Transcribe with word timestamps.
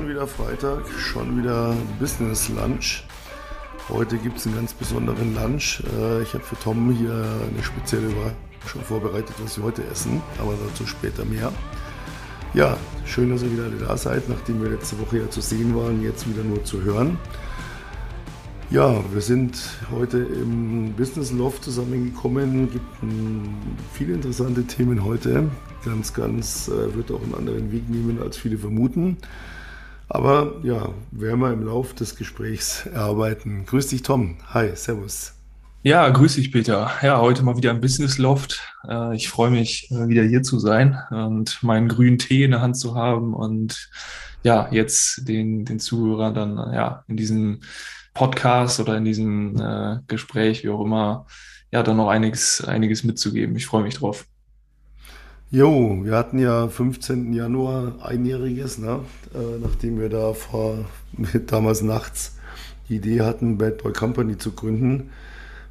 Schon 0.00 0.08
wieder 0.08 0.26
Freitag, 0.26 0.88
schon 0.98 1.36
wieder 1.36 1.76
Business 1.98 2.48
Lunch. 2.48 3.04
Heute 3.90 4.16
gibt 4.16 4.38
es 4.38 4.46
einen 4.46 4.56
ganz 4.56 4.72
besonderen 4.72 5.34
Lunch. 5.34 5.82
Äh, 5.94 6.22
ich 6.22 6.32
habe 6.32 6.42
für 6.42 6.58
Tom 6.58 6.90
hier 6.90 7.12
eine 7.12 7.62
spezielle 7.62 8.06
Überraschung 8.06 8.82
vorbereitet, 8.82 9.36
was 9.44 9.58
wir 9.58 9.64
heute 9.64 9.84
essen, 9.92 10.22
aber 10.38 10.54
dazu 10.70 10.86
später 10.86 11.26
mehr. 11.26 11.52
Ja, 12.54 12.78
schön, 13.04 13.28
dass 13.28 13.42
ihr 13.42 13.52
wieder 13.52 13.64
alle 13.64 13.76
da 13.76 13.94
seid, 13.94 14.26
nachdem 14.30 14.62
wir 14.62 14.70
letzte 14.70 14.98
Woche 15.00 15.18
ja 15.18 15.28
zu 15.28 15.42
sehen 15.42 15.76
waren, 15.76 16.02
jetzt 16.02 16.26
wieder 16.26 16.44
nur 16.44 16.64
zu 16.64 16.80
hören. 16.80 17.18
Ja, 18.70 19.04
wir 19.12 19.20
sind 19.20 19.60
heute 19.92 20.16
im 20.16 20.94
Business 20.94 21.30
Loft 21.30 21.62
zusammengekommen. 21.62 22.70
Gibt 22.70 22.86
viele 23.92 24.14
interessante 24.14 24.64
Themen 24.64 25.04
heute. 25.04 25.50
Ganz, 25.84 26.14
ganz 26.14 26.68
äh, 26.68 26.94
wird 26.94 27.10
auch 27.10 27.22
einen 27.22 27.34
anderen 27.34 27.70
Weg 27.70 27.90
nehmen, 27.90 28.18
als 28.22 28.38
viele 28.38 28.56
vermuten. 28.56 29.18
Aber 30.12 30.56
ja, 30.64 30.92
werden 31.12 31.40
wir 31.40 31.52
im 31.52 31.64
Laufe 31.64 31.94
des 31.94 32.16
Gesprächs 32.16 32.84
erarbeiten. 32.86 33.64
Grüß 33.64 33.86
dich, 33.86 34.02
Tom. 34.02 34.38
Hi, 34.48 34.74
Servus. 34.74 35.34
Ja, 35.84 36.08
grüß 36.08 36.34
dich, 36.34 36.50
Peter. 36.50 36.90
Ja, 37.00 37.20
heute 37.20 37.44
mal 37.44 37.56
wieder 37.56 37.70
im 37.70 37.80
Business 37.80 38.18
Loft. 38.18 38.60
Äh, 38.88 39.14
ich 39.14 39.28
freue 39.28 39.52
mich, 39.52 39.88
äh, 39.92 40.08
wieder 40.08 40.24
hier 40.24 40.42
zu 40.42 40.58
sein 40.58 40.98
und 41.12 41.62
meinen 41.62 41.86
grünen 41.86 42.18
Tee 42.18 42.42
in 42.42 42.50
der 42.50 42.60
Hand 42.60 42.76
zu 42.76 42.96
haben 42.96 43.34
und 43.34 43.88
ja, 44.42 44.68
jetzt 44.72 45.28
den, 45.28 45.64
den 45.64 45.78
Zuhörern 45.78 46.34
dann 46.34 46.56
ja 46.56 47.04
in 47.06 47.16
diesem 47.16 47.60
Podcast 48.12 48.80
oder 48.80 48.96
in 48.96 49.04
diesem 49.04 49.60
äh, 49.60 49.98
Gespräch, 50.08 50.64
wie 50.64 50.70
auch 50.70 50.84
immer, 50.84 51.26
ja, 51.70 51.84
dann 51.84 51.98
noch 51.98 52.08
einiges, 52.08 52.64
einiges 52.64 53.04
mitzugeben. 53.04 53.54
Ich 53.54 53.66
freue 53.66 53.84
mich 53.84 53.94
drauf. 53.94 54.26
Jo, 55.52 55.98
wir 56.04 56.16
hatten 56.16 56.38
ja 56.38 56.68
15. 56.68 57.32
Januar 57.32 57.94
einjähriges, 58.02 58.78
ne? 58.78 59.00
Äh, 59.34 59.58
nachdem 59.60 59.98
wir 59.98 60.08
da 60.08 60.32
vor 60.32 60.84
damals 61.48 61.82
nachts 61.82 62.36
die 62.88 62.96
Idee 62.96 63.22
hatten, 63.22 63.58
Bad 63.58 63.82
Boy 63.82 63.92
Company 63.92 64.38
zu 64.38 64.52
gründen. 64.52 65.10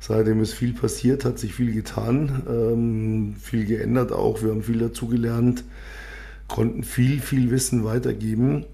Seitdem 0.02 0.42
ist 0.42 0.54
viel 0.54 0.74
passiert, 0.74 1.24
hat 1.24 1.40
sich 1.40 1.54
viel 1.54 1.72
getan, 1.72 2.44
ähm, 2.50 3.36
viel 3.40 3.66
geändert 3.66 4.12
auch. 4.12 4.44
Wir 4.44 4.52
haben 4.52 4.64
viel 4.64 4.80
dazugelernt, 4.80 5.64
konnten 6.50 6.84
viel, 6.84 7.22
viel 7.22 7.50
Wissen 7.50 7.86
weitergeben. 7.86 8.66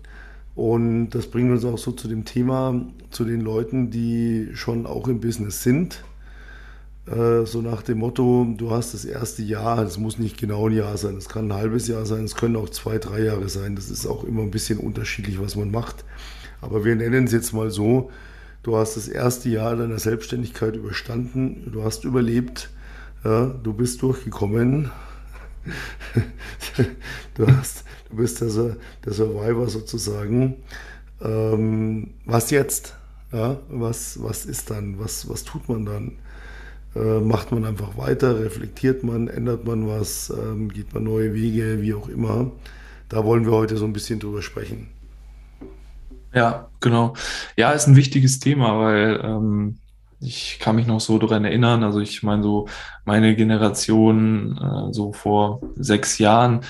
Und 0.56 1.12
das 1.12 1.28
bringt 1.28 1.52
uns 1.52 1.66
auch 1.66 1.78
so 1.78 1.92
zu 1.92 2.08
dem 2.08 2.26
Thema, 2.26 2.84
zu 3.12 3.26
den 3.26 3.42
Leuten, 3.42 3.92
die 3.92 4.50
schon 4.54 4.88
auch 4.88 5.08
im 5.08 5.20
Business 5.20 5.62
sind. 5.62 6.04
Äh, 7.08 7.46
so 7.46 7.62
nach 7.62 7.84
dem 7.84 8.00
Motto, 8.00 8.48
du 8.58 8.72
hast 8.72 8.94
das 8.94 9.06
erste 9.06 9.44
Jahr, 9.44 9.80
es 9.84 9.98
muss 9.98 10.18
nicht 10.18 10.38
genau 10.38 10.70
ein 10.70 10.76
Jahr 10.76 10.98
sein, 10.98 11.16
es 11.18 11.30
kann 11.30 11.50
ein 11.50 11.54
halbes 11.54 11.88
Jahr 11.88 12.06
sein, 12.06 12.24
es 12.24 12.36
können 12.36 12.56
auch 12.56 12.70
zwei, 12.70 12.98
drei 12.98 13.22
Jahre 13.22 13.48
sein. 13.50 13.76
Das 13.76 13.90
ist 13.90 14.08
auch 14.08 14.24
immer 14.24 14.42
ein 14.42 14.52
bisschen 14.52 14.80
unterschiedlich, 14.80 15.40
was 15.40 15.56
man 15.56 15.72
macht. 15.72 16.04
Aber 16.62 16.84
wir 16.84 16.96
nennen 16.96 17.26
es 17.26 17.32
jetzt 17.32 17.54
mal 17.54 17.70
so, 17.70 18.12
du 18.64 18.76
hast 18.78 18.98
das 18.98 19.08
erste 19.08 19.50
Jahr 19.50 19.76
deiner 19.76 20.00
Selbstständigkeit 20.00 20.76
überstanden, 20.76 21.70
du 21.72 21.84
hast 21.84 22.06
überlebt, 22.06 22.70
ja, 23.24 23.48
du 23.48 23.74
bist 23.74 24.02
durchgekommen, 24.02 24.92
du, 27.36 27.48
hast, 27.48 27.84
du 28.10 28.18
bist 28.18 28.42
der, 28.42 28.78
der 29.06 29.14
Survivor 29.14 29.68
sozusagen. 29.68 30.58
Ähm, 31.22 32.14
was 32.26 32.52
jetzt? 32.52 32.96
Ja, 33.32 33.58
was, 33.70 34.22
was 34.22 34.46
ist 34.46 34.70
dann? 34.70 35.00
Was, 35.00 35.28
was 35.30 35.44
tut 35.44 35.68
man 35.68 35.86
dann? 35.86 36.14
Äh, 36.96 37.20
macht 37.20 37.52
man 37.52 37.66
einfach 37.66 37.98
weiter? 37.98 38.40
Reflektiert 38.40 39.04
man? 39.04 39.28
Ändert 39.28 39.66
man 39.66 39.88
was? 39.88 40.30
Ähm, 40.30 40.70
geht 40.70 40.94
man 40.94 41.04
neue 41.04 41.34
Wege? 41.34 41.82
Wie 41.82 41.94
auch 41.94 42.08
immer. 42.08 42.52
Da 43.10 43.24
wollen 43.26 43.46
wir 43.46 43.52
heute 43.52 43.78
so 43.78 43.86
ein 43.86 43.94
bisschen 43.94 44.20
drüber 44.20 44.42
sprechen. 44.42 44.88
Ja, 46.34 46.70
genau. 46.82 47.14
Ja, 47.58 47.72
ist 47.72 47.88
ein 47.88 47.96
wichtiges 47.96 48.40
Thema, 48.40 48.80
weil 48.80 49.22
ähm, 49.24 49.78
ich 50.20 50.60
kann 50.60 50.76
mich 50.76 50.88
noch 50.88 51.00
so 51.00 51.18
daran 51.18 51.46
erinnern, 51.46 51.84
also 51.84 52.00
ich 52.00 52.24
meine 52.24 52.44
so 52.44 52.68
meine 53.06 53.36
Generation 53.36 54.58
äh, 54.58 54.94
so 54.94 55.14
vor 55.14 55.62
sechs 55.76 56.18
Jahren, 56.18 56.62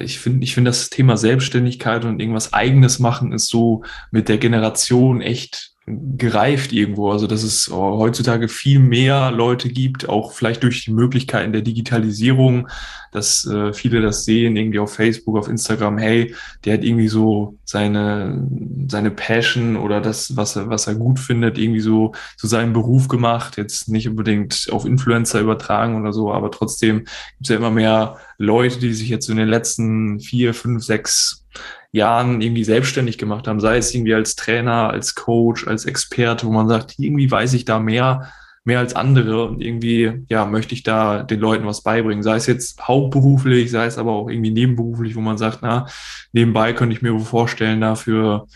ich 0.00 0.18
finde 0.18 0.44
ich 0.44 0.54
finde 0.54 0.70
das 0.70 0.90
Thema 0.90 1.16
Selbstständigkeit 1.16 2.04
und 2.04 2.20
irgendwas 2.20 2.52
eigenes 2.52 2.98
machen 2.98 3.32
ist 3.32 3.48
so 3.48 3.84
mit 4.10 4.28
der 4.28 4.38
Generation 4.38 5.20
echt 5.20 5.73
gereift 5.86 6.72
irgendwo. 6.72 7.10
Also 7.10 7.26
dass 7.26 7.42
es 7.42 7.68
heutzutage 7.70 8.48
viel 8.48 8.78
mehr 8.78 9.30
Leute 9.30 9.68
gibt, 9.68 10.08
auch 10.08 10.32
vielleicht 10.32 10.62
durch 10.62 10.84
die 10.84 10.92
Möglichkeiten 10.92 11.52
der 11.52 11.62
Digitalisierung, 11.62 12.68
dass 13.12 13.46
äh, 13.46 13.72
viele 13.72 14.00
das 14.00 14.24
sehen, 14.24 14.56
irgendwie 14.56 14.78
auf 14.78 14.94
Facebook, 14.94 15.36
auf 15.36 15.48
Instagram, 15.48 15.98
hey, 15.98 16.34
der 16.64 16.74
hat 16.74 16.84
irgendwie 16.84 17.08
so 17.08 17.58
seine, 17.64 18.48
seine 18.88 19.10
Passion 19.10 19.76
oder 19.76 20.00
das, 20.00 20.36
was 20.36 20.56
er, 20.56 20.70
was 20.70 20.86
er 20.86 20.94
gut 20.94 21.20
findet, 21.20 21.58
irgendwie 21.58 21.80
so 21.80 22.12
zu 22.36 22.46
seinem 22.46 22.72
Beruf 22.72 23.08
gemacht. 23.08 23.58
Jetzt 23.58 23.88
nicht 23.88 24.08
unbedingt 24.08 24.68
auf 24.72 24.86
Influencer 24.86 25.40
übertragen 25.40 26.00
oder 26.00 26.12
so, 26.12 26.32
aber 26.32 26.50
trotzdem 26.50 27.00
gibt 27.00 27.42
es 27.42 27.48
ja 27.50 27.56
immer 27.56 27.70
mehr 27.70 28.16
Leute, 28.38 28.78
die 28.78 28.94
sich 28.94 29.10
jetzt 29.10 29.28
in 29.28 29.36
den 29.36 29.48
letzten 29.48 30.18
vier, 30.18 30.54
fünf, 30.54 30.82
sechs 30.82 31.44
Jahren 31.94 32.40
irgendwie 32.40 32.64
selbstständig 32.64 33.18
gemacht 33.18 33.46
haben, 33.46 33.60
sei 33.60 33.76
es 33.76 33.94
irgendwie 33.94 34.14
als 34.14 34.34
Trainer, 34.34 34.90
als 34.90 35.14
Coach, 35.14 35.68
als 35.68 35.84
Experte, 35.84 36.44
wo 36.46 36.50
man 36.50 36.68
sagt, 36.68 36.96
irgendwie 36.98 37.30
weiß 37.30 37.52
ich 37.54 37.64
da 37.64 37.78
mehr, 37.78 38.32
mehr 38.64 38.80
als 38.80 38.96
andere 38.96 39.46
und 39.46 39.62
irgendwie, 39.62 40.24
ja, 40.28 40.44
möchte 40.44 40.74
ich 40.74 40.82
da 40.82 41.22
den 41.22 41.38
Leuten 41.38 41.66
was 41.66 41.82
beibringen, 41.82 42.24
sei 42.24 42.34
es 42.34 42.46
jetzt 42.46 42.80
hauptberuflich, 42.82 43.70
sei 43.70 43.86
es 43.86 43.96
aber 43.96 44.10
auch 44.10 44.28
irgendwie 44.28 44.50
nebenberuflich, 44.50 45.14
wo 45.14 45.20
man 45.20 45.38
sagt, 45.38 45.60
na, 45.62 45.86
nebenbei 46.32 46.72
könnte 46.72 46.96
ich 46.96 47.02
mir 47.02 47.16
vorstellen, 47.20 47.80
dafür, 47.80 48.48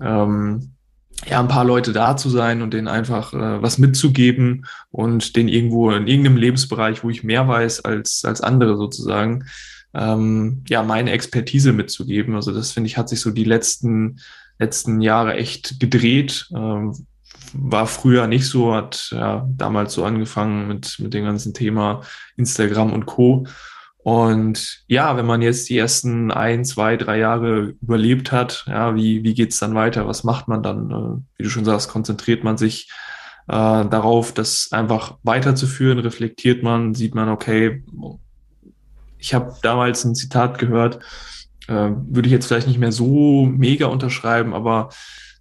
ähm, 0.00 0.74
ja, 1.26 1.40
ein 1.40 1.48
paar 1.48 1.64
Leute 1.64 1.92
da 1.92 2.16
zu 2.16 2.30
sein 2.30 2.62
und 2.62 2.72
denen 2.74 2.86
einfach 2.86 3.32
äh, 3.32 3.60
was 3.60 3.78
mitzugeben 3.78 4.66
und 4.92 5.34
den 5.34 5.48
irgendwo 5.48 5.90
in 5.90 6.06
irgendeinem 6.06 6.36
Lebensbereich, 6.36 7.02
wo 7.02 7.10
ich 7.10 7.24
mehr 7.24 7.48
weiß 7.48 7.84
als, 7.84 8.24
als 8.24 8.40
andere 8.40 8.76
sozusagen, 8.76 9.46
ähm, 9.94 10.64
ja, 10.68 10.82
meine 10.82 11.12
Expertise 11.12 11.72
mitzugeben. 11.72 12.34
Also 12.34 12.52
das 12.52 12.72
finde 12.72 12.88
ich, 12.88 12.96
hat 12.96 13.08
sich 13.08 13.20
so 13.20 13.30
die 13.30 13.44
letzten, 13.44 14.20
letzten 14.58 15.00
Jahre 15.00 15.34
echt 15.34 15.80
gedreht. 15.80 16.48
Ähm, 16.54 16.94
war 17.54 17.86
früher 17.86 18.26
nicht 18.26 18.46
so, 18.46 18.74
hat 18.74 19.08
ja, 19.12 19.48
damals 19.50 19.94
so 19.94 20.04
angefangen 20.04 20.68
mit, 20.68 20.96
mit 20.98 21.14
dem 21.14 21.24
ganzen 21.24 21.54
Thema 21.54 22.02
Instagram 22.36 22.92
und 22.92 23.06
Co. 23.06 23.46
Und 23.98 24.84
ja, 24.86 25.16
wenn 25.16 25.26
man 25.26 25.42
jetzt 25.42 25.68
die 25.68 25.76
ersten 25.76 26.30
ein, 26.30 26.64
zwei, 26.64 26.96
drei 26.96 27.18
Jahre 27.18 27.74
überlebt 27.82 28.32
hat, 28.32 28.64
ja, 28.66 28.94
wie, 28.94 29.22
wie 29.22 29.34
geht's 29.34 29.58
dann 29.58 29.74
weiter? 29.74 30.06
Was 30.06 30.24
macht 30.24 30.48
man 30.48 30.62
dann? 30.62 30.90
Äh, 30.90 31.38
wie 31.38 31.42
du 31.42 31.50
schon 31.50 31.64
sagst, 31.64 31.90
konzentriert 31.90 32.44
man 32.44 32.56
sich 32.56 32.90
äh, 33.48 33.52
darauf, 33.52 34.32
das 34.32 34.68
einfach 34.72 35.18
weiterzuführen, 35.22 35.98
reflektiert 35.98 36.62
man, 36.62 36.94
sieht 36.94 37.14
man, 37.14 37.28
okay, 37.28 37.82
ich 39.18 39.34
habe 39.34 39.54
damals 39.62 40.04
ein 40.04 40.14
Zitat 40.14 40.58
gehört, 40.58 41.00
äh, 41.68 41.90
würde 41.90 42.26
ich 42.26 42.32
jetzt 42.32 42.46
vielleicht 42.46 42.68
nicht 42.68 42.78
mehr 42.78 42.92
so 42.92 43.44
mega 43.46 43.86
unterschreiben, 43.86 44.54
aber 44.54 44.90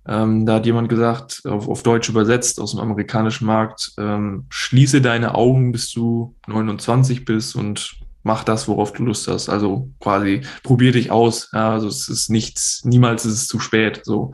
ähm, 0.08 0.46
da 0.46 0.56
hat 0.56 0.66
jemand 0.66 0.88
gesagt, 0.90 1.42
auf, 1.46 1.68
auf 1.68 1.84
Deutsch 1.84 2.08
übersetzt 2.10 2.60
aus 2.60 2.72
dem 2.72 2.80
amerikanischen 2.80 3.46
Markt, 3.46 3.92
ähm, 3.98 4.46
schließe 4.50 5.02
deine 5.02 5.36
Augen, 5.36 5.72
bis 5.72 5.92
du 5.92 6.36
29 6.48 7.26
bist 7.26 7.56
und 7.56 7.98
mach 8.24 8.44
das, 8.44 8.68
worauf 8.68 8.94
du 8.94 9.04
Lust 9.04 9.28
hast. 9.28 9.50
Also 9.50 9.90
quasi 10.00 10.42
probier 10.64 10.94
dich 10.94 11.12
aus. 11.12 11.50
Ja, 11.54 11.72
also 11.72 11.88
es 11.88 12.08
ist 12.08 12.30
nichts, 12.30 12.84
niemals 12.86 13.26
ist 13.26 13.34
es 13.34 13.48
zu 13.48 13.60
spät. 13.60 14.02
So. 14.04 14.32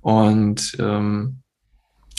Und 0.00 0.76
ähm, 0.80 1.42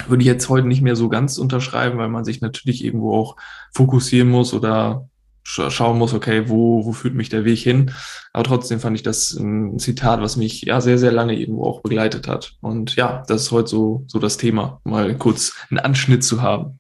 würde 0.07 0.21
ich 0.21 0.27
jetzt 0.27 0.49
heute 0.49 0.67
nicht 0.67 0.81
mehr 0.81 0.95
so 0.95 1.09
ganz 1.09 1.37
unterschreiben, 1.37 1.97
weil 1.97 2.09
man 2.09 2.25
sich 2.25 2.41
natürlich 2.41 2.83
irgendwo 2.83 3.13
auch 3.15 3.35
fokussieren 3.73 4.29
muss 4.29 4.53
oder 4.53 5.07
schauen 5.43 5.97
muss, 5.97 6.13
okay, 6.13 6.47
wo, 6.47 6.85
wo 6.85 6.93
führt 6.93 7.15
mich 7.15 7.29
der 7.29 7.45
Weg 7.45 7.59
hin? 7.59 7.91
Aber 8.31 8.43
trotzdem 8.43 8.79
fand 8.79 8.95
ich 8.95 9.03
das 9.03 9.31
ein 9.31 9.77
Zitat, 9.77 10.21
was 10.21 10.37
mich 10.37 10.61
ja 10.61 10.81
sehr, 10.81 10.97
sehr 10.97 11.11
lange 11.11 11.37
irgendwo 11.37 11.65
auch 11.65 11.81
begleitet 11.81 12.27
hat. 12.27 12.53
Und 12.61 12.95
ja, 12.95 13.23
das 13.27 13.43
ist 13.43 13.51
heute 13.51 13.67
so, 13.67 14.05
so 14.07 14.19
das 14.19 14.37
Thema, 14.37 14.81
mal 14.83 15.15
kurz 15.17 15.53
einen 15.69 15.79
Anschnitt 15.79 16.23
zu 16.23 16.41
haben. 16.41 16.79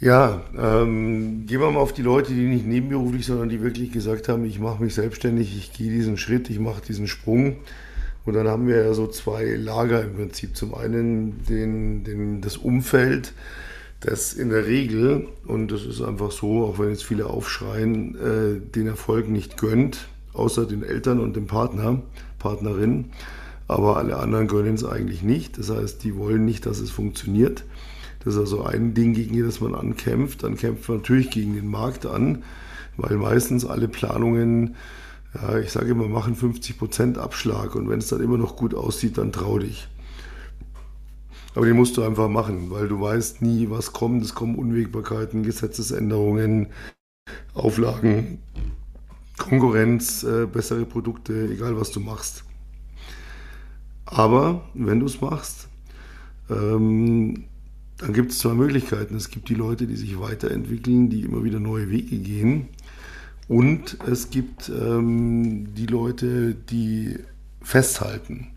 Ja, 0.00 0.42
ähm, 0.56 1.46
gehen 1.46 1.60
wir 1.60 1.70
mal 1.72 1.80
auf 1.80 1.92
die 1.92 2.02
Leute, 2.02 2.32
die 2.32 2.46
nicht 2.46 2.64
nebenberuflich, 2.64 3.26
sondern 3.26 3.48
die 3.48 3.62
wirklich 3.62 3.90
gesagt 3.90 4.28
haben, 4.28 4.44
ich 4.44 4.60
mache 4.60 4.80
mich 4.80 4.94
selbstständig, 4.94 5.56
ich 5.56 5.72
gehe 5.72 5.90
diesen 5.90 6.16
Schritt, 6.16 6.48
ich 6.50 6.60
mache 6.60 6.80
diesen 6.80 7.08
Sprung. 7.08 7.56
Und 8.24 8.34
dann 8.34 8.46
haben 8.46 8.68
wir 8.68 8.76
ja 8.76 8.94
so 8.94 9.08
zwei 9.08 9.44
Lager 9.56 10.04
im 10.04 10.14
Prinzip. 10.14 10.56
Zum 10.56 10.74
einen 10.74 11.42
den, 11.46 12.04
den, 12.04 12.40
das 12.40 12.56
Umfeld, 12.56 13.32
dass 14.00 14.32
in 14.32 14.50
der 14.50 14.66
Regel, 14.66 15.26
und 15.46 15.72
das 15.72 15.84
ist 15.84 16.00
einfach 16.00 16.30
so, 16.30 16.64
auch 16.64 16.78
wenn 16.78 16.90
jetzt 16.90 17.04
viele 17.04 17.26
aufschreien, 17.26 18.14
äh, 18.16 18.60
den 18.60 18.86
Erfolg 18.86 19.28
nicht 19.28 19.56
gönnt, 19.56 20.08
außer 20.32 20.66
den 20.66 20.82
Eltern 20.82 21.20
und 21.20 21.34
dem 21.34 21.46
Partner, 21.46 22.02
Partnerin. 22.38 23.06
Aber 23.66 23.96
alle 23.96 24.16
anderen 24.16 24.46
gönnen 24.46 24.74
es 24.74 24.84
eigentlich 24.84 25.22
nicht. 25.22 25.58
Das 25.58 25.70
heißt, 25.70 26.02
die 26.04 26.16
wollen 26.16 26.44
nicht, 26.44 26.64
dass 26.64 26.78
es 26.78 26.90
funktioniert. 26.90 27.64
Das 28.24 28.34
ist 28.34 28.40
also 28.40 28.64
ein 28.64 28.94
Ding, 28.94 29.14
gegen 29.14 29.44
das 29.44 29.60
man 29.60 29.74
ankämpft. 29.74 30.42
Dann 30.42 30.56
kämpft 30.56 30.88
man 30.88 30.98
natürlich 30.98 31.30
gegen 31.30 31.54
den 31.54 31.68
Markt 31.68 32.06
an, 32.06 32.44
weil 32.96 33.16
meistens 33.16 33.66
alle 33.66 33.88
Planungen 33.88 34.76
Ja, 35.34 35.58
ich 35.58 35.70
sage 35.70 35.90
immer, 35.90 36.08
machen 36.08 36.34
50% 36.34 37.18
Abschlag 37.18 37.74
und 37.74 37.88
wenn 37.88 37.98
es 37.98 38.08
dann 38.08 38.22
immer 38.22 38.38
noch 38.38 38.56
gut 38.56 38.74
aussieht, 38.74 39.18
dann 39.18 39.32
trau 39.32 39.58
dich. 39.58 39.88
Aber 41.54 41.66
den 41.66 41.76
musst 41.76 41.96
du 41.96 42.02
einfach 42.02 42.28
machen, 42.28 42.70
weil 42.70 42.88
du 42.88 43.00
weißt 43.00 43.42
nie, 43.42 43.68
was 43.70 43.92
kommt. 43.92 44.22
Es 44.22 44.34
kommen 44.34 44.54
Unwägbarkeiten, 44.56 45.42
Gesetzesänderungen, 45.42 46.68
Auflagen, 47.54 48.38
Konkurrenz, 49.38 50.22
äh, 50.24 50.46
bessere 50.46 50.84
Produkte, 50.84 51.48
egal 51.52 51.78
was 51.78 51.90
du 51.90 52.00
machst. 52.00 52.44
Aber 54.04 54.62
wenn 54.74 55.00
du 55.00 55.06
es 55.06 55.20
machst, 55.20 55.68
ähm, 56.50 57.44
dann 57.98 58.12
gibt 58.12 58.32
es 58.32 58.38
zwei 58.38 58.54
Möglichkeiten. 58.54 59.16
Es 59.16 59.30
gibt 59.30 59.48
die 59.48 59.54
Leute, 59.54 59.86
die 59.86 59.96
sich 59.96 60.18
weiterentwickeln, 60.20 61.10
die 61.10 61.22
immer 61.22 61.44
wieder 61.44 61.60
neue 61.60 61.90
Wege 61.90 62.18
gehen. 62.18 62.68
Und 63.48 63.98
es 64.06 64.30
gibt 64.30 64.68
ähm, 64.68 65.74
die 65.74 65.86
Leute, 65.86 66.54
die 66.54 67.18
festhalten. 67.62 68.48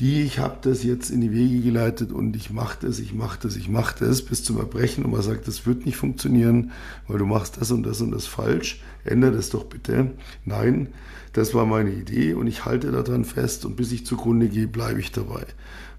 Die, 0.00 0.22
ich 0.22 0.40
habe 0.40 0.58
das 0.62 0.82
jetzt 0.82 1.10
in 1.10 1.20
die 1.20 1.32
Wege 1.32 1.60
geleitet 1.60 2.10
und 2.10 2.34
ich 2.34 2.50
mache 2.50 2.78
das, 2.80 2.98
ich 2.98 3.14
mache 3.14 3.38
das, 3.40 3.54
ich 3.54 3.68
mache 3.68 4.04
das 4.04 4.22
bis 4.22 4.42
zum 4.42 4.58
Erbrechen 4.58 5.04
und 5.04 5.12
man 5.12 5.22
sagt, 5.22 5.46
das 5.46 5.66
wird 5.66 5.86
nicht 5.86 5.96
funktionieren, 5.96 6.72
weil 7.06 7.18
du 7.18 7.26
machst 7.26 7.60
das 7.60 7.70
und 7.70 7.84
das 7.84 8.00
und 8.00 8.10
das 8.10 8.26
falsch. 8.26 8.82
Ändere 9.04 9.32
das 9.32 9.50
doch 9.50 9.64
bitte. 9.64 10.10
Nein, 10.44 10.88
das 11.32 11.54
war 11.54 11.64
meine 11.64 11.92
Idee 11.92 12.34
und 12.34 12.48
ich 12.48 12.64
halte 12.64 12.90
daran 12.90 13.24
fest 13.24 13.64
und 13.64 13.76
bis 13.76 13.92
ich 13.92 14.04
zugrunde 14.04 14.48
gehe, 14.48 14.66
bleibe 14.66 14.98
ich 14.98 15.12
dabei. 15.12 15.46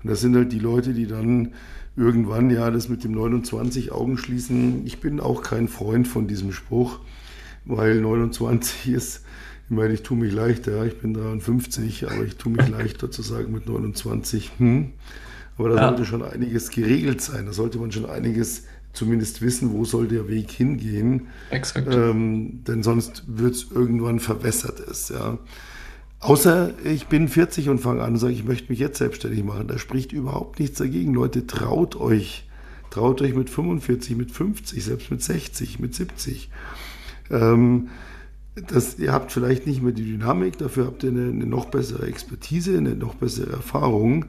Und 0.03 0.09
das 0.09 0.19
sind 0.19 0.36
halt 0.36 0.51
die 0.51 0.59
Leute, 0.59 0.94
die 0.94 1.07
dann 1.07 1.53
irgendwann 1.95 2.50
ja 2.50 2.71
das 2.71 2.89
mit 2.89 3.06
dem 3.06 3.13
29 3.13 3.94
Augen 3.94 4.18
schließen. 4.18 4.86
Ich 4.86 5.00
bin 5.00 5.21
auch 5.21 5.41
kein 5.41 5.69
Freund 5.69 6.07
von 6.07 6.27
diesem 6.27 6.51
Spruch 6.51 7.00
weil 7.65 8.00
29 8.00 8.88
ist, 8.94 9.24
ich 9.65 9.75
meine, 9.75 9.94
ich 9.94 10.03
tue 10.03 10.17
mich 10.17 10.31
leichter, 10.31 10.85
ich 10.85 11.00
bin 11.00 11.13
53, 11.13 12.07
aber 12.09 12.23
ich 12.23 12.35
tue 12.35 12.51
mich 12.51 12.67
leichter 12.69 13.09
zu 13.09 13.21
sagen 13.21 13.51
mit 13.51 13.67
29. 13.67 14.51
Hm. 14.57 14.94
Aber 15.57 15.69
da 15.69 15.75
ja. 15.75 15.88
sollte 15.88 16.06
schon 16.06 16.23
einiges 16.23 16.69
geregelt 16.69 17.21
sein, 17.21 17.45
da 17.45 17.53
sollte 17.53 17.77
man 17.79 17.91
schon 17.91 18.06
einiges 18.06 18.63
zumindest 18.94 19.41
wissen, 19.41 19.71
wo 19.71 19.85
soll 19.85 20.07
der 20.07 20.27
Weg 20.27 20.51
hingehen. 20.51 21.27
Exakt. 21.50 21.94
Ähm, 21.94 22.63
denn 22.65 22.83
sonst 22.83 23.23
wird 23.27 23.56
es 23.56 23.71
irgendwann 23.71 24.19
verwässert 24.19 24.79
ist. 24.79 25.09
Ja. 25.09 25.38
Außer 26.19 26.73
ich 26.83 27.07
bin 27.07 27.27
40 27.27 27.69
und 27.69 27.79
fange 27.79 28.01
an 28.01 28.13
und 28.13 28.19
sage, 28.19 28.33
ich 28.33 28.45
möchte 28.45 28.71
mich 28.71 28.79
jetzt 28.79 28.97
selbstständig 28.97 29.44
machen. 29.44 29.67
Da 29.67 29.77
spricht 29.77 30.12
überhaupt 30.12 30.59
nichts 30.59 30.77
dagegen. 30.77 31.13
Leute, 31.13 31.45
traut 31.45 31.95
euch. 31.95 32.47
Traut 32.89 33.21
euch 33.21 33.35
mit 33.35 33.50
45, 33.50 34.15
mit 34.15 34.31
50, 34.31 34.83
selbst 34.83 35.12
mit 35.12 35.21
60, 35.21 35.79
mit 35.79 35.94
70. 35.94 36.50
Ähm, 37.29 37.89
das, 38.55 38.97
ihr 38.99 39.11
habt 39.11 39.31
vielleicht 39.31 39.67
nicht 39.67 39.81
mehr 39.81 39.91
die 39.91 40.05
Dynamik, 40.05 40.57
dafür 40.57 40.85
habt 40.85 41.03
ihr 41.03 41.09
eine, 41.09 41.29
eine, 41.29 41.45
noch 41.45 41.65
bessere 41.65 42.07
Expertise, 42.07 42.77
eine 42.77 42.95
noch 42.95 43.15
bessere 43.15 43.51
Erfahrung, 43.51 44.25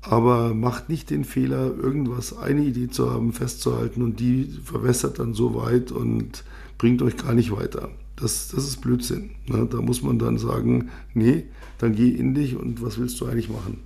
aber 0.00 0.54
macht 0.54 0.88
nicht 0.88 1.10
den 1.10 1.24
Fehler, 1.24 1.74
irgendwas, 1.76 2.36
eine 2.36 2.62
Idee 2.62 2.88
zu 2.88 3.10
haben, 3.10 3.32
festzuhalten 3.32 4.02
und 4.02 4.20
die 4.20 4.44
verwässert 4.64 5.18
dann 5.18 5.34
so 5.34 5.54
weit 5.56 5.90
und 5.90 6.44
bringt 6.78 7.02
euch 7.02 7.16
gar 7.16 7.34
nicht 7.34 7.50
weiter. 7.50 7.90
Das, 8.14 8.48
das 8.48 8.64
ist 8.64 8.80
Blödsinn. 8.80 9.30
Ne? 9.46 9.66
Da 9.70 9.80
muss 9.80 10.02
man 10.02 10.18
dann 10.18 10.38
sagen, 10.38 10.90
nee, 11.14 11.46
dann 11.78 11.94
geh 11.94 12.10
in 12.10 12.34
dich 12.34 12.56
und 12.56 12.82
was 12.82 12.98
willst 12.98 13.20
du 13.20 13.26
eigentlich 13.26 13.48
machen? 13.48 13.82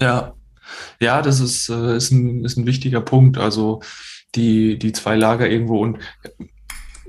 Ja, 0.00 0.34
ja, 1.00 1.22
das 1.22 1.40
ist, 1.40 1.68
äh, 1.68 1.96
ist, 1.96 2.10
ein, 2.10 2.44
ist 2.44 2.56
ein 2.56 2.66
wichtiger 2.66 3.00
Punkt. 3.00 3.38
Also 3.38 3.82
die, 4.34 4.78
die 4.78 4.92
zwei 4.92 5.16
Lager 5.16 5.48
irgendwo 5.48 5.82
und 5.82 5.98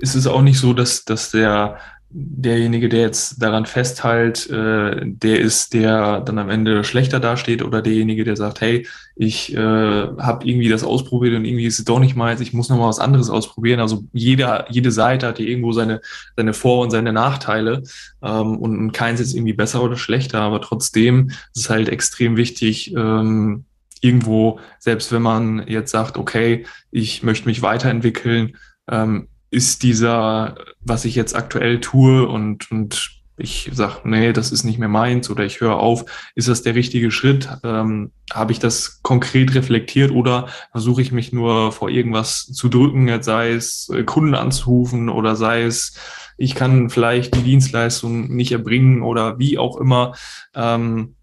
ist 0.00 0.14
es 0.14 0.26
auch 0.26 0.42
nicht 0.42 0.58
so, 0.58 0.72
dass, 0.72 1.04
dass 1.04 1.30
der 1.30 1.78
derjenige, 2.10 2.88
der 2.88 3.00
jetzt 3.00 3.42
daran 3.42 3.66
festhält, 3.66 4.48
äh, 4.48 4.96
der 5.04 5.40
ist, 5.40 5.74
der 5.74 6.20
dann 6.20 6.38
am 6.38 6.48
Ende 6.48 6.82
schlechter 6.82 7.20
dasteht 7.20 7.62
oder 7.62 7.82
derjenige, 7.82 8.24
der 8.24 8.34
sagt, 8.36 8.62
hey, 8.62 8.86
ich 9.14 9.54
äh, 9.54 9.58
habe 9.58 10.46
irgendwie 10.46 10.70
das 10.70 10.84
ausprobiert 10.84 11.34
und 11.34 11.44
irgendwie 11.44 11.66
ist 11.66 11.78
es 11.78 11.84
doch 11.84 11.98
nicht 11.98 12.16
meins, 12.16 12.40
ich 12.40 12.54
muss 12.54 12.70
noch 12.70 12.78
mal 12.78 12.88
was 12.88 12.98
anderes 12.98 13.28
ausprobieren. 13.28 13.80
Also 13.80 14.04
jeder, 14.14 14.70
jede 14.70 14.90
Seite 14.90 15.26
hat 15.26 15.36
hier 15.36 15.48
irgendwo 15.48 15.72
seine, 15.72 16.00
seine 16.34 16.54
Vor- 16.54 16.80
und 16.80 16.90
seine 16.90 17.12
Nachteile 17.12 17.82
ähm, 18.22 18.56
und, 18.56 18.78
und 18.78 18.92
keins 18.92 19.20
ist 19.20 19.34
irgendwie 19.34 19.52
besser 19.52 19.82
oder 19.82 19.96
schlechter, 19.96 20.40
aber 20.40 20.62
trotzdem 20.62 21.28
ist 21.28 21.64
es 21.64 21.70
halt 21.70 21.90
extrem 21.90 22.38
wichtig, 22.38 22.94
ähm, 22.94 23.66
irgendwo, 24.00 24.60
selbst 24.78 25.12
wenn 25.12 25.22
man 25.22 25.66
jetzt 25.66 25.90
sagt, 25.90 26.16
okay, 26.16 26.64
ich 26.90 27.22
möchte 27.22 27.48
mich 27.48 27.60
weiterentwickeln, 27.60 28.56
ähm, 28.88 29.28
ist 29.50 29.82
dieser, 29.82 30.56
was 30.80 31.04
ich 31.04 31.14
jetzt 31.14 31.34
aktuell 31.34 31.80
tue 31.80 32.28
und, 32.28 32.70
und 32.70 33.18
ich 33.38 33.70
sage, 33.72 34.00
nee, 34.04 34.32
das 34.32 34.50
ist 34.50 34.64
nicht 34.64 34.78
mehr 34.78 34.88
meins 34.88 35.30
oder 35.30 35.44
ich 35.44 35.60
höre 35.60 35.76
auf, 35.76 36.04
ist 36.34 36.48
das 36.48 36.62
der 36.62 36.74
richtige 36.74 37.10
Schritt? 37.10 37.48
Ähm, 37.62 38.10
Habe 38.32 38.52
ich 38.52 38.58
das 38.58 39.00
konkret 39.02 39.54
reflektiert 39.54 40.10
oder 40.10 40.48
versuche 40.72 41.02
ich 41.02 41.12
mich 41.12 41.32
nur 41.32 41.72
vor 41.72 41.88
irgendwas 41.88 42.46
zu 42.46 42.68
drücken, 42.68 43.22
sei 43.22 43.52
es 43.52 43.88
äh, 43.94 44.02
Kunden 44.02 44.34
anzurufen 44.34 45.08
oder 45.08 45.36
sei 45.36 45.62
es, 45.62 45.94
ich 46.36 46.54
kann 46.54 46.90
vielleicht 46.90 47.34
die 47.36 47.42
Dienstleistung 47.42 48.34
nicht 48.34 48.52
erbringen 48.52 49.02
oder 49.02 49.38
wie 49.38 49.58
auch 49.58 49.76
immer. 49.76 50.14
Ähm, 50.54 51.14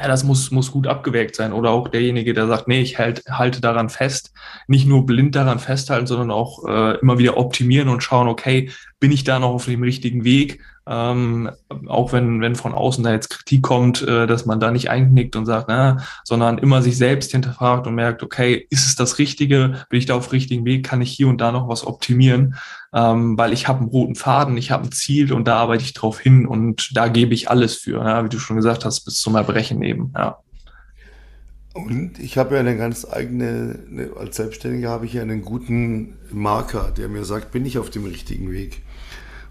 ja, 0.00 0.08
das 0.08 0.24
muss, 0.24 0.50
muss 0.50 0.72
gut 0.72 0.86
abgewägt 0.86 1.36
sein. 1.36 1.52
Oder 1.52 1.70
auch 1.70 1.88
derjenige, 1.88 2.32
der 2.32 2.46
sagt, 2.46 2.68
nee, 2.68 2.80
ich 2.80 2.98
halt, 2.98 3.22
halte 3.30 3.60
daran 3.60 3.90
fest, 3.90 4.32
nicht 4.66 4.86
nur 4.86 5.04
blind 5.04 5.34
daran 5.34 5.58
festhalten, 5.58 6.06
sondern 6.06 6.30
auch 6.30 6.66
äh, 6.66 6.98
immer 7.00 7.18
wieder 7.18 7.36
optimieren 7.36 7.88
und 7.88 8.02
schauen, 8.02 8.28
okay, 8.28 8.70
bin 9.00 9.10
ich 9.10 9.24
da 9.24 9.38
noch 9.38 9.50
auf 9.50 9.64
dem 9.64 9.82
richtigen 9.82 10.24
Weg? 10.24 10.60
Ähm, 10.86 11.50
auch 11.86 12.12
wenn, 12.12 12.40
wenn 12.40 12.54
von 12.54 12.72
außen 12.74 13.04
da 13.04 13.12
jetzt 13.12 13.30
Kritik 13.30 13.62
kommt, 13.62 14.02
äh, 14.02 14.26
dass 14.26 14.46
man 14.46 14.60
da 14.60 14.70
nicht 14.70 14.90
einknickt 14.90 15.36
und 15.36 15.46
sagt, 15.46 15.66
na, 15.68 15.98
sondern 16.24 16.58
immer 16.58 16.82
sich 16.82 16.96
selbst 16.96 17.32
hinterfragt 17.32 17.86
und 17.86 17.94
merkt, 17.94 18.22
okay, 18.22 18.66
ist 18.70 18.86
es 18.86 18.96
das 18.96 19.18
Richtige? 19.18 19.84
Bin 19.88 19.98
ich 19.98 20.06
da 20.06 20.14
auf 20.14 20.28
dem 20.28 20.32
richtigen 20.32 20.64
Weg? 20.64 20.86
Kann 20.86 21.02
ich 21.02 21.10
hier 21.10 21.28
und 21.28 21.40
da 21.40 21.52
noch 21.52 21.68
was 21.68 21.86
optimieren? 21.86 22.56
ähm, 22.92 23.38
weil 23.38 23.52
ich 23.52 23.68
habe 23.68 23.80
einen 23.80 23.88
roten 23.88 24.14
Faden, 24.14 24.56
ich 24.56 24.70
habe 24.70 24.84
ein 24.84 24.92
Ziel 24.92 25.32
und 25.32 25.46
da 25.46 25.56
arbeite 25.56 25.84
ich 25.84 25.94
drauf 25.94 26.18
hin 26.18 26.46
und 26.46 26.96
da 26.96 27.08
gebe 27.08 27.34
ich 27.34 27.50
alles 27.50 27.76
für, 27.76 28.04
ja, 28.04 28.24
wie 28.24 28.28
du 28.28 28.38
schon 28.38 28.56
gesagt 28.56 28.84
hast, 28.84 29.04
bis 29.04 29.20
zum 29.20 29.36
Erbrechen 29.36 29.82
eben. 29.82 30.12
Ja. 30.16 30.38
Und 31.72 32.18
ich 32.18 32.36
habe 32.36 32.54
ja 32.54 32.60
eine 32.60 32.76
ganz 32.76 33.06
eigene, 33.08 34.10
als 34.18 34.36
Selbstständiger 34.36 34.90
habe 34.90 35.06
ich 35.06 35.12
ja 35.12 35.22
einen 35.22 35.42
guten 35.42 36.16
Marker, 36.32 36.90
der 36.90 37.08
mir 37.08 37.24
sagt, 37.24 37.52
bin 37.52 37.64
ich 37.64 37.78
auf 37.78 37.90
dem 37.90 38.04
richtigen 38.04 38.50
Weg. 38.50 38.82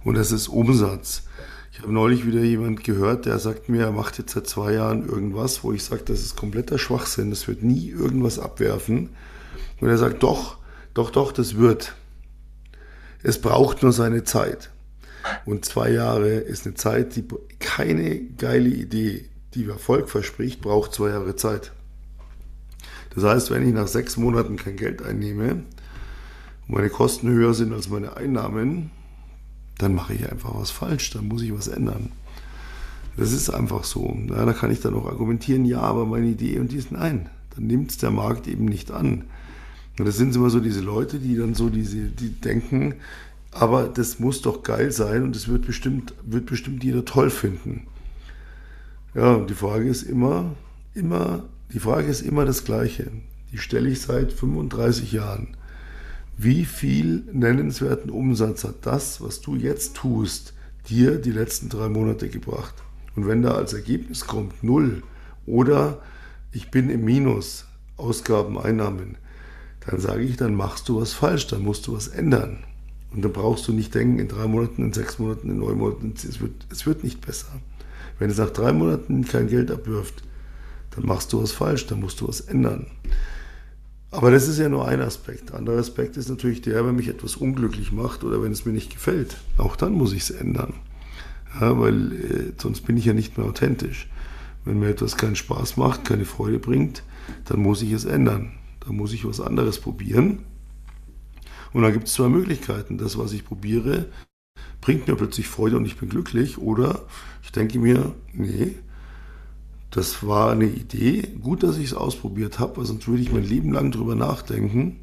Und 0.04 0.16
das 0.16 0.32
ist 0.32 0.50
Umsatz. 0.50 1.24
Ich 1.72 1.80
habe 1.80 1.94
neulich 1.94 2.26
wieder 2.28 2.42
jemand 2.42 2.84
gehört, 2.84 3.26
der 3.26 3.40
sagt 3.40 3.70
mir, 3.70 3.84
er 3.84 3.92
macht 3.94 4.18
jetzt 4.18 4.34
seit 4.34 4.48
zwei 4.48 4.74
Jahren 4.74 5.08
irgendwas, 5.08 5.64
wo 5.64 5.72
ich 5.72 5.84
sage, 5.84 6.02
das 6.04 6.20
ist 6.20 6.36
kompletter 6.36 6.78
Schwachsinn, 6.78 7.30
das 7.30 7.48
wird 7.48 7.64
nie 7.64 7.90
irgendwas 7.90 8.38
abwerfen. 8.38 9.10
Und 9.80 9.88
er 9.88 9.98
sagt, 9.98 10.22
doch, 10.22 10.58
doch, 10.94 11.12
doch, 11.12 11.32
das 11.32 11.56
wird. 11.56 11.96
Es 13.24 13.40
braucht 13.40 13.82
nur 13.82 13.94
seine 13.94 14.26
Zeit. 14.26 14.72
Und 15.46 15.64
zwei 15.64 15.92
Jahre 15.92 16.32
ist 16.32 16.66
eine 16.66 16.76
Zeit, 16.76 17.16
die 17.16 17.26
keine 17.60 18.20
geile 18.38 18.70
Idee, 18.70 19.30
die 19.54 19.66
Erfolg 19.68 20.10
verspricht, 20.10 20.60
braucht 20.60 20.94
zwei 20.94 21.10
Jahre 21.10 21.38
Zeit. 21.38 21.72
Das 23.16 23.24
heißt, 23.24 23.52
wenn 23.52 23.68
ich 23.68 23.74
nach 23.74 23.88
sechs 23.88 24.18
Monaten 24.18 24.56
kein 24.56 24.76
Geld 24.76 25.02
einnehme 25.02 25.64
und 26.68 26.76
meine 26.76 26.90
Kosten 26.90 27.30
höher 27.30 27.54
sind 27.54 27.74
als 27.74 27.90
meine 27.90 28.18
Einnahmen, 28.18 28.92
dann 29.78 29.96
mache 29.96 30.14
ich 30.14 30.30
einfach 30.30 30.54
was 30.56 30.72
falsch, 30.72 31.12
dann 31.12 31.28
muss 31.28 31.42
ich 31.42 31.54
was 31.54 31.68
ändern. 31.68 32.12
Das 33.18 33.32
ist 33.32 33.50
einfach 33.50 33.84
so. 33.84 34.18
Ja, 34.30 34.46
da 34.46 34.54
kann 34.54 34.72
ich 34.72 34.82
dann 34.82 34.94
auch 34.96 35.08
argumentieren, 35.08 35.66
ja, 35.66 35.82
aber 35.82 36.06
meine 36.06 36.28
Idee 36.28 36.60
und 36.60 36.72
die 36.72 36.78
ist 36.78 36.92
nein. 36.92 37.30
Dann 37.56 37.68
nimmt 37.68 37.92
es 37.92 37.98
der 37.98 38.12
Markt 38.12 38.48
eben 38.48 38.66
nicht 38.66 38.92
an. 38.92 39.26
Und 39.98 40.06
das 40.06 40.16
sind 40.16 40.36
immer 40.36 40.50
so 40.50 40.60
diese 40.60 40.82
Leute, 40.82 41.20
die 41.20 41.36
dann 41.36 41.56
so 41.56 41.70
diese, 41.70 41.98
die 42.04 42.30
denken, 42.30 42.96
aber 43.52 43.88
das 43.88 44.20
muss 44.20 44.42
doch 44.42 44.64
geil 44.64 44.92
sein 44.92 45.24
und 45.24 45.36
das 45.36 45.48
wird 45.48 45.66
bestimmt, 45.66 46.14
wird 46.24 46.46
bestimmt 46.46 46.84
jeder 46.84 47.04
toll 47.04 47.30
finden. 47.30 47.88
Ja, 49.16 49.34
und 49.34 49.50
die 49.50 49.56
Frage 49.56 49.90
ist 49.90 50.04
immer, 50.04 50.56
immer, 50.94 51.44
die 51.72 51.80
Frage 51.80 52.08
ist 52.08 52.22
immer 52.22 52.46
das 52.46 52.64
Gleiche. 52.64 53.12
Die 53.52 53.58
stelle 53.58 53.90
ich 53.90 54.02
seit 54.02 54.34
35 54.34 55.12
Jahren. 55.12 55.56
Wie 56.38 56.66
viel 56.66 57.24
nennenswerten 57.32 58.10
Umsatz 58.10 58.64
hat 58.64 58.86
das, 58.86 59.22
was 59.22 59.42
du 59.42 59.56
jetzt 59.56 59.96
tust, 59.96 60.54
dir 60.90 61.18
die 61.20 61.32
letzten 61.32 61.70
drei 61.70 61.90
Monate 61.90 62.30
gebracht? 62.30 62.74
Und 63.16 63.28
wenn 63.28 63.42
da 63.42 63.52
als 63.52 63.74
Ergebnis 63.74 64.26
kommt 64.26 64.64
null 64.64 65.04
oder 65.46 66.02
ich 66.52 66.72
bin 66.72 66.90
im 66.90 67.06
Minus, 67.06 67.66
Ausgaben, 67.98 68.58
Einnahmen, 68.58 69.18
dann 69.86 70.00
sage 70.00 70.24
ich, 70.24 70.38
dann 70.38 70.56
machst 70.56 70.90
du 70.90 71.00
was 71.00 71.14
falsch, 71.14 71.48
dann 71.48 71.62
musst 71.62 71.86
du 71.88 71.94
was 71.94 72.08
ändern. 72.08 72.64
Und 73.12 73.24
dann 73.24 73.34
brauchst 73.34 73.68
du 73.68 73.74
nicht 73.74 73.94
denken, 73.94 74.20
in 74.20 74.28
drei 74.28 74.48
Monaten, 74.48 74.84
in 74.84 74.94
sechs 74.94 75.20
Monaten, 75.20 75.50
in 75.50 75.60
neun 75.60 75.78
Monaten, 75.78 76.14
es 76.16 76.40
wird, 76.40 76.54
es 76.72 76.86
wird 76.86 77.04
nicht 77.04 77.22
besser. 77.22 77.48
Wenn 78.18 78.30
es 78.30 78.38
nach 78.38 78.52
drei 78.52 78.72
Monaten 78.72 79.26
kein 79.26 79.48
Geld 79.48 79.72
abwirft, 79.72 80.24
dann 80.92 81.06
machst 81.06 81.34
du 81.34 81.42
was 81.42 81.52
falsch, 81.52 81.88
dann 81.88 82.00
musst 82.00 82.22
du 82.22 82.28
was 82.28 82.42
ändern. 82.42 82.88
Aber 84.12 84.32
das 84.32 84.48
ist 84.48 84.58
ja 84.58 84.70
nur 84.70 84.88
ein 84.88 85.02
Aspekt. 85.02 85.54
Anderer 85.54 85.78
Aspekt 85.78 86.18
ist 86.18 86.30
natürlich 86.30 86.62
der, 86.62 86.86
wenn 86.86 86.96
mich 86.96 87.10
etwas 87.10 87.36
unglücklich 87.36 87.92
macht 87.92 88.24
oder 88.24 88.42
wenn 88.42 88.52
es 88.52 88.66
mir 88.66 88.72
nicht 88.72 88.92
gefällt. 88.92 89.38
Auch 89.58 89.76
dann 89.76 89.94
muss 89.94 90.14
ich 90.14 90.24
es 90.24 90.32
ändern. 90.32 90.74
Ja, 91.60 91.80
weil 91.80 92.14
äh, 92.14 92.54
sonst 92.58 92.82
bin 92.82 92.98
ich 92.98 93.06
ja 93.06 93.14
nicht 93.14 93.38
mehr 93.38 93.48
authentisch. 93.48 94.10
Wenn 94.66 94.80
mir 94.80 94.90
etwas 94.90 95.16
keinen 95.16 95.36
Spaß 95.36 95.78
macht, 95.78 96.06
keine 96.06 96.26
Freude 96.26 96.60
bringt, 96.60 97.04
dann 97.46 97.60
muss 97.60 97.82
ich 97.82 97.92
es 97.92 98.06
ändern. 98.06 98.52
Dann 98.82 98.96
muss 98.96 99.14
ich 99.14 99.26
was 99.26 99.40
anderes 99.40 99.80
probieren. 99.80 100.40
Und 101.74 101.84
dann 101.84 101.94
gibt 101.94 102.08
es 102.08 102.14
zwei 102.14 102.30
Möglichkeiten. 102.30 102.98
Das, 102.98 103.18
was 103.18 103.32
ich 103.32 103.46
probiere, 103.46 104.08
bringt 104.82 105.08
mir 105.08 105.16
plötzlich 105.16 105.48
Freude 105.48 105.78
und 105.78 105.86
ich 105.86 105.98
bin 105.98 106.10
glücklich. 106.10 106.58
Oder 106.58 107.04
ich 107.44 107.52
denke 107.52 107.78
mir, 107.78 108.14
nee, 108.34 108.76
das 109.92 110.26
war 110.26 110.52
eine 110.52 110.66
Idee. 110.66 111.24
Gut, 111.42 111.64
dass 111.64 111.78
ich 111.78 111.86
es 111.86 111.94
ausprobiert 111.94 112.60
habe, 112.60 112.86
sonst 112.86 113.08
würde 113.08 113.22
ich 113.22 113.32
mein 113.32 113.44
Leben 113.44 113.72
lang 113.72 113.92
drüber 113.92 114.16
nachdenken. 114.16 115.00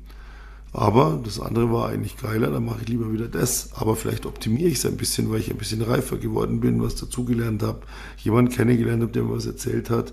Aber 0.73 1.21
das 1.25 1.41
andere 1.41 1.73
war 1.73 1.89
eigentlich 1.89 2.19
geiler, 2.19 2.51
dann 2.51 2.65
mache 2.65 2.83
ich 2.83 2.89
lieber 2.89 3.11
wieder 3.13 3.29
das. 3.29 3.71
Aber 3.75 3.97
vielleicht 3.97 4.27
optimiere 4.27 4.69
ich 4.69 4.77
es 4.77 4.87
ein 4.87 4.97
bisschen, 4.97 5.31
weil 5.31 5.41
ich 5.41 5.51
ein 5.51 5.57
bisschen 5.57 5.83
reifer 5.83 6.19
geworden 6.19 6.61
bin, 6.61 6.83
was 6.83 6.97
dazugelernt 6.97 7.63
habe, 7.63 7.81
jemanden 8.19 8.53
kennengelernt 8.53 9.03
habe, 9.03 9.13
der 9.13 9.23
mir 9.23 9.35
was 9.35 9.47
erzählt 9.47 9.91
hat. 9.91 10.13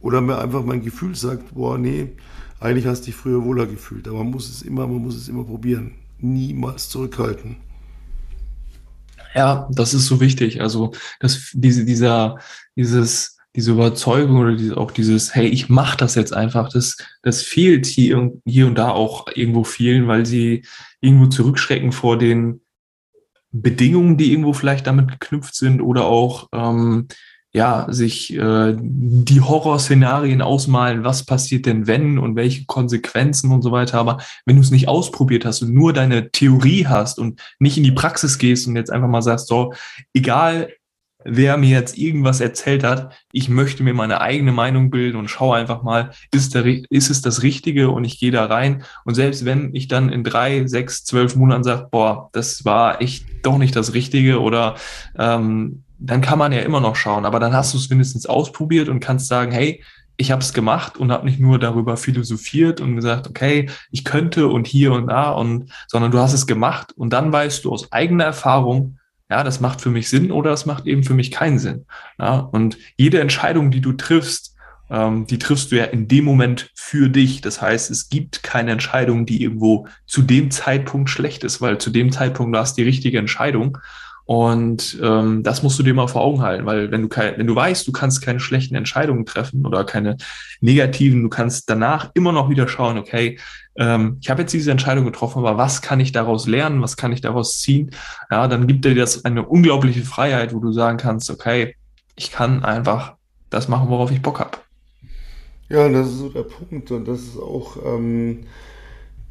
Oder 0.00 0.20
mir 0.20 0.38
einfach 0.38 0.64
mein 0.64 0.82
Gefühl 0.82 1.14
sagt, 1.14 1.54
boah, 1.54 1.76
nee, 1.76 2.12
eigentlich 2.58 2.86
hast 2.86 3.02
du 3.02 3.06
dich 3.06 3.16
früher 3.16 3.44
wohler 3.44 3.66
gefühlt. 3.66 4.08
Aber 4.08 4.18
man 4.18 4.30
muss 4.30 4.48
es 4.48 4.62
immer, 4.62 4.86
man 4.86 5.02
muss 5.02 5.14
es 5.14 5.28
immer 5.28 5.44
probieren. 5.44 5.92
Niemals 6.20 6.88
zurückhalten. 6.88 7.56
Ja, 9.34 9.68
das 9.70 9.94
ist 9.94 10.06
so 10.06 10.20
wichtig. 10.20 10.60
Also, 10.60 10.92
dass 11.20 11.50
diese, 11.52 11.84
dieser, 11.84 12.38
dieses, 12.76 13.37
diese 13.58 13.72
Überzeugung 13.72 14.36
oder 14.36 14.54
diese, 14.54 14.76
auch 14.76 14.92
dieses, 14.92 15.34
hey, 15.34 15.48
ich 15.48 15.68
mache 15.68 15.96
das 15.96 16.14
jetzt 16.14 16.32
einfach, 16.32 16.68
das, 16.68 16.96
das 17.24 17.42
fehlt 17.42 17.86
hier, 17.86 18.30
hier 18.46 18.68
und 18.68 18.76
da 18.76 18.90
auch 18.90 19.26
irgendwo 19.34 19.64
vielen, 19.64 20.06
weil 20.06 20.26
sie 20.26 20.64
irgendwo 21.00 21.26
zurückschrecken 21.26 21.90
vor 21.90 22.16
den 22.16 22.60
Bedingungen, 23.50 24.16
die 24.16 24.30
irgendwo 24.30 24.52
vielleicht 24.52 24.86
damit 24.86 25.10
geknüpft 25.10 25.56
sind 25.56 25.80
oder 25.80 26.04
auch 26.04 26.46
ähm, 26.52 27.08
ja, 27.52 27.88
sich 27.90 28.32
äh, 28.32 28.76
die 28.78 29.40
Horrorszenarien 29.40 30.40
ausmalen, 30.40 31.02
was 31.02 31.24
passiert 31.24 31.66
denn 31.66 31.88
wenn 31.88 32.20
und 32.20 32.36
welche 32.36 32.64
Konsequenzen 32.66 33.50
und 33.50 33.62
so 33.62 33.72
weiter. 33.72 33.98
Aber 33.98 34.18
wenn 34.46 34.54
du 34.54 34.62
es 34.62 34.70
nicht 34.70 34.86
ausprobiert 34.86 35.44
hast 35.44 35.62
und 35.62 35.74
nur 35.74 35.92
deine 35.92 36.30
Theorie 36.30 36.86
hast 36.86 37.18
und 37.18 37.40
nicht 37.58 37.76
in 37.76 37.82
die 37.82 37.90
Praxis 37.90 38.38
gehst 38.38 38.68
und 38.68 38.76
jetzt 38.76 38.92
einfach 38.92 39.08
mal 39.08 39.22
sagst, 39.22 39.48
so, 39.48 39.72
egal 40.14 40.68
wer 41.28 41.56
mir 41.56 41.70
jetzt 41.70 41.98
irgendwas 41.98 42.40
erzählt 42.40 42.82
hat. 42.82 43.12
Ich 43.32 43.48
möchte 43.48 43.82
mir 43.82 43.94
meine 43.94 44.20
eigene 44.20 44.52
Meinung 44.52 44.90
bilden 44.90 45.16
und 45.16 45.28
schaue 45.28 45.56
einfach 45.56 45.82
mal, 45.82 46.10
ist, 46.32 46.54
der, 46.54 46.64
ist 46.66 47.10
es 47.10 47.22
das 47.22 47.42
Richtige 47.42 47.90
und 47.90 48.04
ich 48.04 48.18
gehe 48.18 48.30
da 48.30 48.46
rein. 48.46 48.82
Und 49.04 49.14
selbst 49.14 49.44
wenn 49.44 49.74
ich 49.74 49.88
dann 49.88 50.10
in 50.10 50.24
drei, 50.24 50.66
sechs, 50.66 51.04
zwölf 51.04 51.36
Monaten 51.36 51.64
sage, 51.64 51.88
boah, 51.90 52.30
das 52.32 52.64
war 52.64 53.00
echt 53.02 53.26
doch 53.42 53.58
nicht 53.58 53.76
das 53.76 53.94
Richtige 53.94 54.40
oder 54.40 54.76
ähm, 55.16 55.82
dann 55.98 56.20
kann 56.20 56.38
man 56.38 56.52
ja 56.52 56.60
immer 56.60 56.80
noch 56.80 56.96
schauen. 56.96 57.24
Aber 57.24 57.40
dann 57.40 57.52
hast 57.52 57.74
du 57.74 57.78
es 57.78 57.90
mindestens 57.90 58.26
ausprobiert 58.26 58.88
und 58.88 59.00
kannst 59.00 59.28
sagen, 59.28 59.52
hey, 59.52 59.82
ich 60.16 60.32
habe 60.32 60.42
es 60.42 60.52
gemacht 60.52 60.96
und 60.96 61.12
habe 61.12 61.26
nicht 61.26 61.38
nur 61.38 61.58
darüber 61.58 61.96
philosophiert 61.96 62.80
und 62.80 62.96
gesagt, 62.96 63.28
okay, 63.28 63.70
ich 63.92 64.04
könnte 64.04 64.48
und 64.48 64.66
hier 64.66 64.92
und 64.92 65.06
da 65.06 65.30
und, 65.30 65.70
sondern 65.86 66.10
du 66.10 66.18
hast 66.18 66.32
es 66.32 66.46
gemacht 66.46 66.92
und 66.96 67.12
dann 67.12 67.32
weißt 67.32 67.64
du 67.64 67.72
aus 67.72 67.92
eigener 67.92 68.24
Erfahrung, 68.24 68.98
ja, 69.30 69.44
das 69.44 69.60
macht 69.60 69.80
für 69.80 69.90
mich 69.90 70.08
Sinn 70.08 70.32
oder 70.32 70.50
das 70.50 70.66
macht 70.66 70.86
eben 70.86 71.04
für 71.04 71.14
mich 71.14 71.30
keinen 71.30 71.58
Sinn. 71.58 71.86
Ja, 72.18 72.38
und 72.38 72.78
jede 72.96 73.20
Entscheidung, 73.20 73.70
die 73.70 73.80
du 73.80 73.92
triffst, 73.92 74.56
ähm, 74.90 75.26
die 75.26 75.38
triffst 75.38 75.70
du 75.70 75.76
ja 75.76 75.84
in 75.84 76.08
dem 76.08 76.24
Moment 76.24 76.70
für 76.74 77.10
dich. 77.10 77.40
Das 77.40 77.60
heißt, 77.60 77.90
es 77.90 78.08
gibt 78.08 78.42
keine 78.42 78.72
Entscheidung, 78.72 79.26
die 79.26 79.42
irgendwo 79.42 79.86
zu 80.06 80.22
dem 80.22 80.50
Zeitpunkt 80.50 81.10
schlecht 81.10 81.44
ist, 81.44 81.60
weil 81.60 81.78
zu 81.78 81.90
dem 81.90 82.10
Zeitpunkt 82.10 82.54
war 82.54 82.62
es 82.62 82.74
die 82.74 82.82
richtige 82.82 83.18
Entscheidung. 83.18 83.78
Und 84.28 84.98
ähm, 85.02 85.42
das 85.42 85.62
musst 85.62 85.78
du 85.78 85.82
dir 85.82 85.94
mal 85.94 86.06
vor 86.06 86.20
Augen 86.20 86.42
halten, 86.42 86.66
weil 86.66 86.90
wenn 86.90 87.00
du 87.00 87.08
kein, 87.08 87.38
wenn 87.38 87.46
du 87.46 87.56
weißt, 87.56 87.88
du 87.88 87.92
kannst 87.92 88.20
keine 88.20 88.40
schlechten 88.40 88.74
Entscheidungen 88.74 89.24
treffen 89.24 89.64
oder 89.64 89.84
keine 89.84 90.18
negativen, 90.60 91.22
du 91.22 91.30
kannst 91.30 91.70
danach 91.70 92.10
immer 92.12 92.30
noch 92.32 92.50
wieder 92.50 92.68
schauen, 92.68 92.98
okay, 92.98 93.38
ähm, 93.76 94.18
ich 94.20 94.28
habe 94.28 94.42
jetzt 94.42 94.52
diese 94.52 94.70
Entscheidung 94.70 95.06
getroffen, 95.06 95.38
aber 95.38 95.56
was 95.56 95.80
kann 95.80 95.98
ich 95.98 96.12
daraus 96.12 96.46
lernen, 96.46 96.82
was 96.82 96.98
kann 96.98 97.10
ich 97.10 97.22
daraus 97.22 97.58
ziehen? 97.62 97.92
Ja, 98.30 98.46
dann 98.48 98.66
gibt 98.66 98.84
dir 98.84 98.94
das 98.94 99.24
eine 99.24 99.46
unglaubliche 99.46 100.02
Freiheit, 100.02 100.52
wo 100.52 100.58
du 100.58 100.72
sagen 100.72 100.98
kannst, 100.98 101.30
okay, 101.30 101.76
ich 102.14 102.30
kann 102.30 102.62
einfach 102.62 103.14
das 103.48 103.66
machen, 103.66 103.88
worauf 103.88 104.10
ich 104.10 104.20
Bock 104.20 104.40
habe. 104.40 104.58
Ja, 105.70 105.88
das 105.88 106.08
ist 106.08 106.18
so 106.18 106.28
der 106.28 106.42
Punkt 106.42 106.90
und 106.90 107.08
das 107.08 107.20
ist 107.20 107.38
auch 107.38 107.78
ähm, 107.82 108.40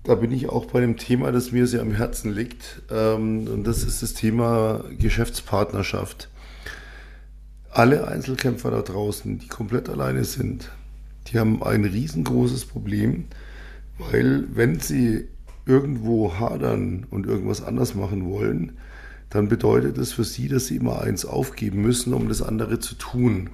da 0.08 0.16
bin 0.16 0.32
ich 0.32 0.48
auch 0.48 0.66
bei 0.66 0.80
dem 0.80 0.96
Thema, 0.96 1.34
das 1.34 1.52
mir 1.52 1.68
sehr 1.68 1.82
am 1.82 1.92
Herzen 1.92 2.34
liegt. 2.34 2.82
Ähm, 2.90 3.48
und 3.48 3.66
das 3.66 3.84
ist 3.84 4.02
das 4.02 4.14
Thema 4.14 4.84
Geschäftspartnerschaft. 4.98 6.30
Alle 7.72 8.08
Einzelkämpfer 8.08 8.72
da 8.72 8.82
draußen, 8.82 9.38
die 9.38 9.48
komplett 9.48 9.90
alleine 9.90 10.24
sind, 10.24 10.72
die 11.28 11.38
haben 11.38 11.62
ein 11.62 11.84
riesengroßes 11.84 12.66
Problem, 12.66 13.26
weil 13.98 14.48
wenn 14.54 14.80
sie 14.80 15.28
irgendwo 15.66 16.40
hadern 16.40 17.06
und 17.10 17.28
irgendwas 17.28 17.62
anders 17.62 17.94
machen 17.94 18.30
wollen, 18.30 18.78
dann 19.30 19.50
bedeutet 19.50 19.98
das 19.98 20.14
für 20.14 20.24
sie, 20.24 20.48
dass 20.48 20.68
sie 20.68 20.78
immer 20.78 21.02
eins 21.02 21.26
aufgeben 21.26 21.82
müssen, 21.82 22.14
um 22.14 22.30
das 22.30 22.42
andere 22.42 22.80
zu 22.80 22.96
tun. 22.96 23.50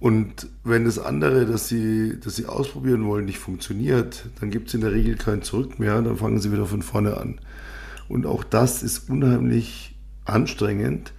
Und 0.00 0.48
wenn 0.64 0.86
das 0.86 0.98
andere, 0.98 1.44
das 1.44 1.68
sie, 1.68 2.18
das 2.18 2.34
sie 2.36 2.46
ausprobieren 2.46 3.04
wollen, 3.04 3.26
nicht 3.26 3.38
funktioniert, 3.38 4.24
dann 4.40 4.50
gibt 4.50 4.68
es 4.68 4.74
in 4.74 4.80
der 4.80 4.92
Regel 4.92 5.14
kein 5.14 5.42
Zurück 5.42 5.78
mehr, 5.78 6.00
dann 6.00 6.16
fangen 6.16 6.40
sie 6.40 6.50
wieder 6.50 6.64
von 6.64 6.80
vorne 6.80 7.18
an. 7.18 7.38
Und 8.08 8.24
auch 8.24 8.42
das 8.42 8.82
ist 8.82 9.10
unheimlich 9.10 9.94
anstrengend, 10.24 11.12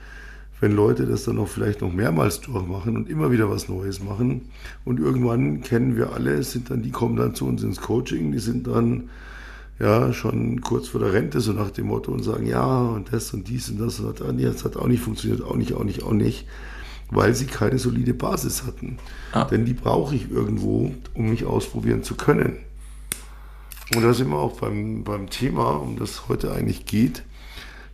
wenn 0.59 0.75
Leute 0.75 1.05
das 1.05 1.25
dann 1.25 1.37
auch 1.37 1.47
vielleicht 1.47 1.81
noch 1.81 1.93
mehrmals 1.93 2.41
durchmachen 2.41 2.97
und 2.97 3.07
immer 3.07 3.31
wieder 3.31 3.49
was 3.51 3.69
Neues 3.69 4.03
machen. 4.03 4.49
Und 4.83 4.99
irgendwann 4.99 5.61
kennen 5.61 5.95
wir 5.95 6.13
alle, 6.13 6.41
sind 6.41 6.71
dann, 6.71 6.81
die 6.81 6.91
kommen 6.91 7.15
dann 7.15 7.35
zu 7.35 7.45
uns 7.45 7.61
ins 7.61 7.81
Coaching, 7.81 8.31
die 8.31 8.39
sind 8.39 8.65
dann 8.65 9.09
ja 9.79 10.11
schon 10.11 10.61
kurz 10.61 10.87
vor 10.87 11.01
der 11.01 11.13
Rente, 11.13 11.39
so 11.39 11.53
nach 11.53 11.71
dem 11.71 11.87
Motto 11.87 12.11
und 12.11 12.23
sagen, 12.23 12.47
ja, 12.47 12.81
und 12.81 13.13
das 13.13 13.31
und 13.33 13.47
dies 13.47 13.69
und 13.69 13.79
das, 13.79 13.99
und 13.99 14.41
das 14.41 14.65
hat 14.65 14.75
auch 14.75 14.87
nicht 14.87 15.01
funktioniert, 15.01 15.43
auch 15.43 15.55
nicht, 15.55 15.73
auch 15.73 15.83
nicht, 15.83 16.03
auch 16.03 16.13
nicht 16.13 16.47
weil 17.11 17.35
sie 17.35 17.45
keine 17.45 17.77
solide 17.77 18.13
Basis 18.13 18.63
hatten. 18.65 18.97
Ah. 19.33 19.43
Denn 19.43 19.65
die 19.65 19.73
brauche 19.73 20.15
ich 20.15 20.31
irgendwo, 20.31 20.95
um 21.13 21.29
mich 21.29 21.45
ausprobieren 21.45 22.03
zu 22.03 22.15
können. 22.15 22.57
Und 23.93 24.03
da 24.03 24.13
sind 24.13 24.29
wir 24.29 24.37
auch 24.37 24.59
beim, 24.59 25.03
beim 25.03 25.29
Thema, 25.29 25.71
um 25.71 25.99
das 25.99 26.29
heute 26.29 26.53
eigentlich 26.53 26.85
geht. 26.85 27.23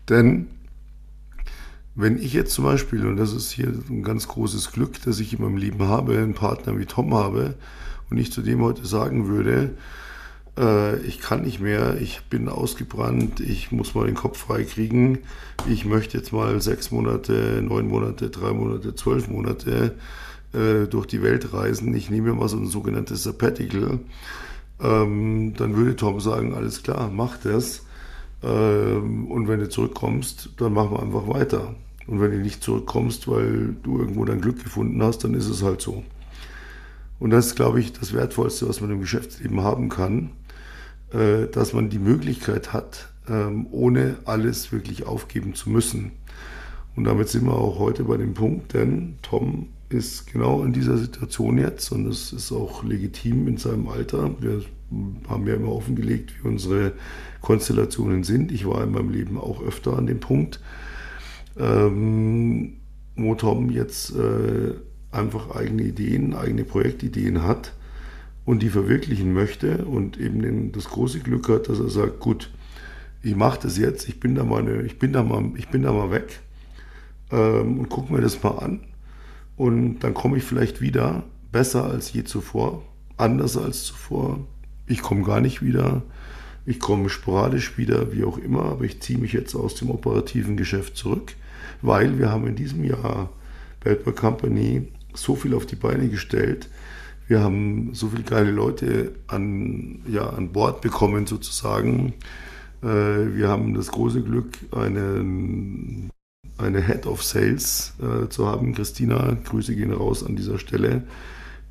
Denn 0.08 0.48
wenn 1.96 2.20
ich 2.20 2.34
jetzt 2.34 2.54
zum 2.54 2.66
Beispiel, 2.66 3.08
und 3.08 3.18
das 3.18 3.34
ist 3.34 3.50
hier 3.50 3.74
ein 3.90 4.04
ganz 4.04 4.28
großes 4.28 4.72
Glück, 4.72 5.02
dass 5.02 5.20
ich 5.20 5.34
in 5.34 5.42
meinem 5.42 5.58
Leben 5.58 5.88
habe, 5.88 6.14
einen 6.14 6.36
Partner 6.36 6.78
wie 6.78 6.86
Tom 6.86 7.16
habe, 7.16 7.56
und 8.10 8.18
ich 8.18 8.32
zu 8.32 8.42
dem 8.42 8.62
heute 8.62 8.86
sagen 8.86 9.28
würde, 9.28 9.72
äh, 10.58 10.98
ich 11.02 11.20
kann 11.20 11.42
nicht 11.42 11.60
mehr, 11.60 12.00
ich 12.02 12.22
bin 12.30 12.50
ausgebrannt, 12.50 13.40
ich 13.40 13.72
muss 13.72 13.96
mal 13.96 14.06
den 14.06 14.16
Kopf 14.16 14.40
frei 14.40 14.64
kriegen, 14.64 15.20
ich 15.70 15.86
möchte 15.86 16.18
jetzt 16.18 16.34
mal 16.34 16.62
sechs 16.62 16.92
Monate, 16.92 17.62
neun 17.62 17.88
Monate, 17.88 18.30
drei 18.30 18.54
Monate, 18.54 18.96
zwölf 18.96 19.28
Monate 19.28 19.96
äh, 20.54 20.88
durch 20.88 21.06
die 21.06 21.22
Welt 21.22 21.54
reisen, 21.54 21.96
ich 21.96 22.10
nehme 22.10 22.34
mal 22.34 22.50
so 22.50 22.58
ein 22.58 22.68
sogenanntes 22.68 23.24
Sabbatical, 23.24 24.00
ähm, 24.82 25.54
dann 25.58 25.76
würde 25.76 25.96
Tom 25.96 26.20
sagen, 26.20 26.54
alles 26.54 26.84
klar, 26.84 27.10
mach 27.14 27.38
das. 27.38 27.84
Ähm, 28.44 29.32
und 29.32 29.48
wenn 29.48 29.60
du 29.60 29.70
zurückkommst, 29.70 30.52
dann 30.58 30.74
machen 30.74 30.92
wir 30.92 31.02
einfach 31.02 31.28
weiter. 31.28 31.76
Und 32.06 32.22
wenn 32.22 32.32
du 32.32 32.38
nicht 32.38 32.64
zurückkommst, 32.64 33.28
weil 33.28 33.76
du 33.84 34.00
irgendwo 34.00 34.24
dein 34.26 34.42
Glück 34.42 34.64
gefunden 34.64 35.02
hast, 35.04 35.24
dann 35.24 35.34
ist 35.34 35.50
es 35.50 35.64
halt 35.64 35.82
so. 35.82 36.04
Und 37.20 37.32
das 37.32 37.48
ist, 37.48 37.56
glaube 37.56 37.80
ich, 37.80 37.94
das 37.94 38.14
Wertvollste, 38.14 38.70
was 38.70 38.80
man 38.80 38.92
im 38.92 39.02
Geschäftsleben 39.02 39.62
haben 39.62 39.90
kann. 39.90 40.30
Äh, 41.14 41.48
dass 41.48 41.72
man 41.72 41.90
die 41.90 42.00
Möglichkeit 42.00 42.74
hat, 42.74 43.08
ähm, 43.30 43.68
ohne 43.72 44.18
alles 44.26 44.74
wirklich 44.74 45.06
aufgeben 45.06 45.56
zu 45.56 45.70
müssen. 45.70 46.12
Und 46.98 47.06
damit 47.06 47.30
sind 47.30 47.46
wir 47.46 47.54
auch 47.54 47.80
heute 47.80 48.04
bei 48.04 48.18
dem 48.18 48.34
Punkt, 48.34 48.74
denn 48.74 49.16
Tom 49.22 49.68
ist 49.88 50.30
genau 50.34 50.64
in 50.64 50.74
dieser 50.74 50.98
Situation 50.98 51.60
jetzt 51.60 51.94
und 51.94 52.08
es 52.08 52.34
ist 52.34 52.52
auch 52.52 52.84
legitim 52.84 53.48
in 53.48 53.56
seinem 53.56 53.88
Alter. 53.88 54.32
Wir 54.42 54.64
haben 55.30 55.48
ja 55.48 55.54
immer 55.54 55.72
offengelegt, 55.72 56.34
wie 56.42 56.48
unsere 56.50 56.92
Konstellationen 57.40 58.26
sind. 58.26 58.52
Ich 58.52 58.68
war 58.68 58.84
in 58.84 58.92
meinem 58.92 59.12
Leben 59.12 59.38
auch 59.38 59.64
öfter 59.64 59.98
an 59.98 60.08
dem 60.08 60.20
Punkt, 60.20 60.60
ähm, 61.58 62.74
wo 63.16 63.34
Tom 63.36 63.70
jetzt 63.70 64.14
äh, 64.14 64.74
einfach 65.12 65.56
eigene 65.56 65.84
Ideen, 65.84 66.34
eigene 66.34 66.66
Projektideen 66.66 67.44
hat 67.44 67.72
und 68.48 68.64
die 68.64 68.70
verwirklichen 68.70 69.32
möchte 69.34 69.86
und 69.86 70.18
eben 70.18 70.72
das 70.72 70.86
große 70.86 71.20
Glück 71.20 71.48
hat, 71.50 71.70
dass 71.70 71.80
er 71.80 71.90
sagt, 71.90 72.20
gut, 72.20 72.50
ich 73.22 73.36
mache 73.36 73.60
das 73.62 73.78
jetzt, 73.78 74.10
ich 74.10 74.20
bin 74.20 74.34
da 74.34 74.44
mal, 74.44 74.62
eine, 74.62 74.82
ich 74.82 74.98
bin 74.98 75.14
da 75.14 75.22
mal, 75.22 75.52
ich 75.56 75.68
bin 75.68 75.84
da 75.84 75.92
mal 75.92 76.10
weg 76.10 76.40
ähm, 77.32 77.78
und 77.78 77.90
gucke 77.90 78.12
mir 78.12 78.22
das 78.22 78.42
mal 78.42 78.58
an 78.58 78.80
und 79.56 80.00
dann 80.00 80.16
komme 80.16 80.38
ich 80.38 80.44
vielleicht 80.44 80.82
wieder 80.82 81.24
besser 81.52 81.84
als 81.86 82.12
je 82.12 82.24
zuvor, 82.24 82.84
anders 83.18 83.56
als 83.56 83.84
zuvor. 83.84 84.40
Ich 84.88 85.04
komme 85.04 85.22
gar 85.24 85.42
nicht 85.42 85.62
wieder, 85.62 86.02
ich 86.66 86.80
komme 86.80 87.10
sporadisch 87.10 87.78
wieder, 87.78 88.12
wie 88.12 88.24
auch 88.24 88.40
immer, 88.40 88.64
aber 88.64 88.86
ich 88.86 89.02
ziehe 89.02 89.20
mich 89.20 89.34
jetzt 89.34 89.54
aus 89.54 89.76
dem 89.76 89.92
operativen 89.92 90.58
Geschäft 90.58 90.98
zurück 90.98 91.36
weil 91.82 92.18
wir 92.20 92.32
haben 92.32 92.48
in 92.48 92.56
diesem 92.56 92.84
Jahr 92.84 93.30
Boy 93.84 93.96
Company 94.14 94.88
so 95.14 95.36
viel 95.36 95.54
auf 95.54 95.66
die 95.66 95.76
Beine 95.76 96.10
gestellt. 96.10 96.70
Wir 97.28 97.42
haben 97.42 97.94
so 97.94 98.08
viele 98.08 98.24
geile 98.24 98.52
Leute 98.52 99.16
an, 99.28 100.02
ja, 100.08 100.30
an 100.30 100.54
Bord 100.54 100.82
bekommen 100.82 101.28
sozusagen. 101.28 102.14
Äh, 102.82 102.88
wir 103.36 103.50
haben 103.50 103.74
das 103.74 103.90
große 103.90 104.22
Glück, 104.24 104.58
einen, 104.72 106.10
eine 106.58 106.82
Head 106.82 107.06
of 107.06 107.24
Sales 107.24 107.94
äh, 108.02 108.30
zu 108.30 108.48
haben, 108.48 108.74
Christina, 108.74 109.36
Grüße 109.44 109.76
gehen 109.76 109.92
raus 109.92 110.26
an 110.26 110.38
dieser 110.38 110.58
Stelle, 110.58 111.04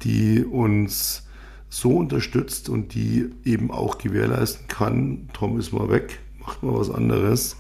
die 0.03 0.45
uns 0.45 1.27
so 1.71 1.97
unterstützt 1.97 2.69
und 2.69 2.95
die 2.95 3.31
eben 3.45 3.71
auch 3.71 3.97
gewährleisten 3.97 4.69
kann, 4.69 5.31
Tom 5.33 5.59
ist 5.59 5.73
mal 5.73 5.89
weg, 5.89 6.21
macht 6.39 6.63
mal 6.63 6.75
was 6.75 6.91
anderes. 6.91 7.57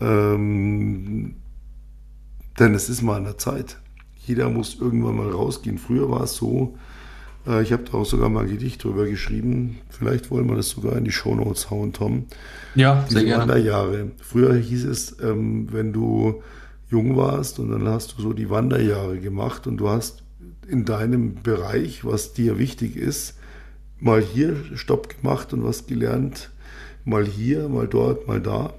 Ähm, 0.00 1.36
denn 2.58 2.74
es 2.74 2.90
ist 2.90 3.00
mal 3.00 3.16
an 3.16 3.24
der 3.24 3.38
Zeit. 3.38 3.78
Jeder 4.26 4.50
muss 4.50 4.78
irgendwann 4.78 5.16
mal 5.16 5.30
rausgehen. 5.30 5.78
Früher 5.78 6.10
war 6.10 6.24
es 6.24 6.34
so, 6.34 6.76
ich 7.44 7.72
habe 7.72 7.82
da 7.90 7.94
auch 7.98 8.04
sogar 8.04 8.28
mal 8.28 8.44
ein 8.44 8.50
Gedicht 8.50 8.84
drüber 8.84 9.06
geschrieben. 9.06 9.78
Vielleicht 9.88 10.30
wollen 10.30 10.48
wir 10.48 10.56
das 10.56 10.70
sogar 10.70 10.96
in 10.96 11.04
die 11.04 11.12
Shownotes 11.12 11.70
hauen, 11.70 11.92
Tom. 11.92 12.26
Ja, 12.74 13.04
Diese 13.08 13.18
sehr 13.18 13.24
gerne. 13.24 13.42
Wanderjahre. 13.42 14.12
Früher 14.20 14.54
hieß 14.54 14.84
es, 14.84 15.16
ähm, 15.20 15.68
wenn 15.72 15.92
du 15.92 16.42
jung 16.88 17.16
warst 17.16 17.58
und 17.58 17.70
dann 17.70 17.88
hast 17.88 18.16
du 18.16 18.22
so 18.22 18.32
die 18.32 18.48
Wanderjahre 18.48 19.18
gemacht 19.18 19.66
und 19.66 19.78
du 19.78 19.88
hast 19.88 20.22
in 20.68 20.84
deinem 20.84 21.42
Bereich, 21.42 22.04
was 22.04 22.32
dir 22.32 22.58
wichtig 22.58 22.96
ist, 22.96 23.34
mal 23.98 24.20
hier 24.20 24.56
Stopp 24.74 25.08
gemacht 25.20 25.52
und 25.52 25.64
was 25.64 25.86
gelernt, 25.86 26.50
mal 27.04 27.26
hier, 27.26 27.68
mal 27.68 27.88
dort, 27.88 28.28
mal 28.28 28.40
da 28.40 28.72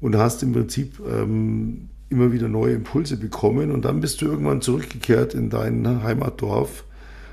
und 0.00 0.16
hast 0.16 0.42
im 0.42 0.52
Prinzip 0.52 1.00
ähm, 1.08 1.88
immer 2.08 2.32
wieder 2.32 2.48
neue 2.48 2.74
Impulse 2.74 3.16
bekommen 3.16 3.70
und 3.70 3.84
dann 3.84 4.00
bist 4.00 4.20
du 4.20 4.26
irgendwann 4.26 4.60
zurückgekehrt 4.60 5.34
in 5.34 5.50
dein 5.50 6.02
Heimatdorf 6.02 6.84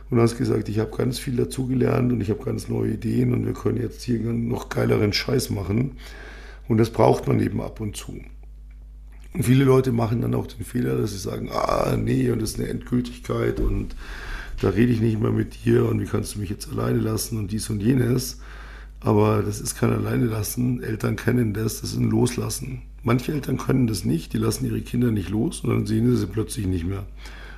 und 0.09 0.19
hast 0.19 0.37
gesagt, 0.37 0.69
ich 0.69 0.79
habe 0.79 0.95
ganz 0.95 1.19
viel 1.19 1.35
dazugelernt 1.35 2.11
und 2.11 2.21
ich 2.21 2.29
habe 2.29 2.43
ganz 2.43 2.67
neue 2.69 2.93
Ideen 2.93 3.33
und 3.33 3.45
wir 3.45 3.53
können 3.53 3.81
jetzt 3.81 4.03
hier 4.03 4.19
noch 4.19 4.69
geileren 4.69 5.13
Scheiß 5.13 5.49
machen 5.49 5.97
und 6.67 6.77
das 6.77 6.91
braucht 6.91 7.27
man 7.27 7.39
eben 7.39 7.61
ab 7.61 7.79
und 7.81 7.95
zu. 7.95 8.19
Und 9.33 9.43
viele 9.43 9.65
Leute 9.65 9.91
machen 9.91 10.21
dann 10.21 10.33
auch 10.33 10.47
den 10.47 10.65
Fehler, 10.65 10.97
dass 10.97 11.11
sie 11.11 11.17
sagen, 11.17 11.49
ah 11.51 11.95
nee, 11.97 12.31
und 12.31 12.41
das 12.41 12.51
ist 12.51 12.59
eine 12.59 12.69
Endgültigkeit 12.69 13.59
und 13.59 13.95
da 14.61 14.69
rede 14.69 14.91
ich 14.91 15.01
nicht 15.01 15.19
mehr 15.21 15.31
mit 15.31 15.65
dir 15.65 15.85
und 15.85 16.01
wie 16.01 16.05
kannst 16.05 16.35
du 16.35 16.39
mich 16.39 16.49
jetzt 16.49 16.71
alleine 16.71 16.99
lassen 16.99 17.37
und 17.37 17.51
dies 17.51 17.69
und 17.69 17.81
jenes. 17.81 18.39
Aber 18.99 19.43
das 19.43 19.61
ist 19.61 19.75
kein 19.75 19.91
Alleine 19.91 20.25
lassen. 20.25 20.81
Eltern 20.81 21.15
kennen 21.15 21.53
das, 21.53 21.81
das 21.81 21.91
ist 21.91 21.99
ein 21.99 22.09
Loslassen. 22.09 22.81
Manche 23.03 23.31
Eltern 23.31 23.57
können 23.57 23.85
das 23.85 24.05
nicht, 24.05 24.33
die 24.33 24.39
lassen 24.39 24.65
ihre 24.65 24.81
Kinder 24.81 25.11
nicht 25.11 25.29
los 25.29 25.61
und 25.61 25.69
dann 25.69 25.85
sehen 25.85 26.09
sie 26.09 26.17
sie 26.17 26.25
plötzlich 26.25 26.65
nicht 26.65 26.85
mehr. 26.85 27.05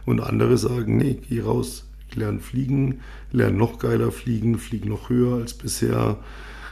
Und 0.05 0.19
andere 0.19 0.57
sagen, 0.57 0.97
nee, 0.97 1.17
geh 1.29 1.41
raus, 1.41 1.85
lern 2.15 2.39
fliegen, 2.39 3.01
lern 3.31 3.57
noch 3.57 3.79
geiler 3.79 4.11
fliegen, 4.11 4.57
flieg 4.57 4.85
noch 4.85 5.09
höher 5.09 5.37
als 5.37 5.53
bisher, 5.53 6.17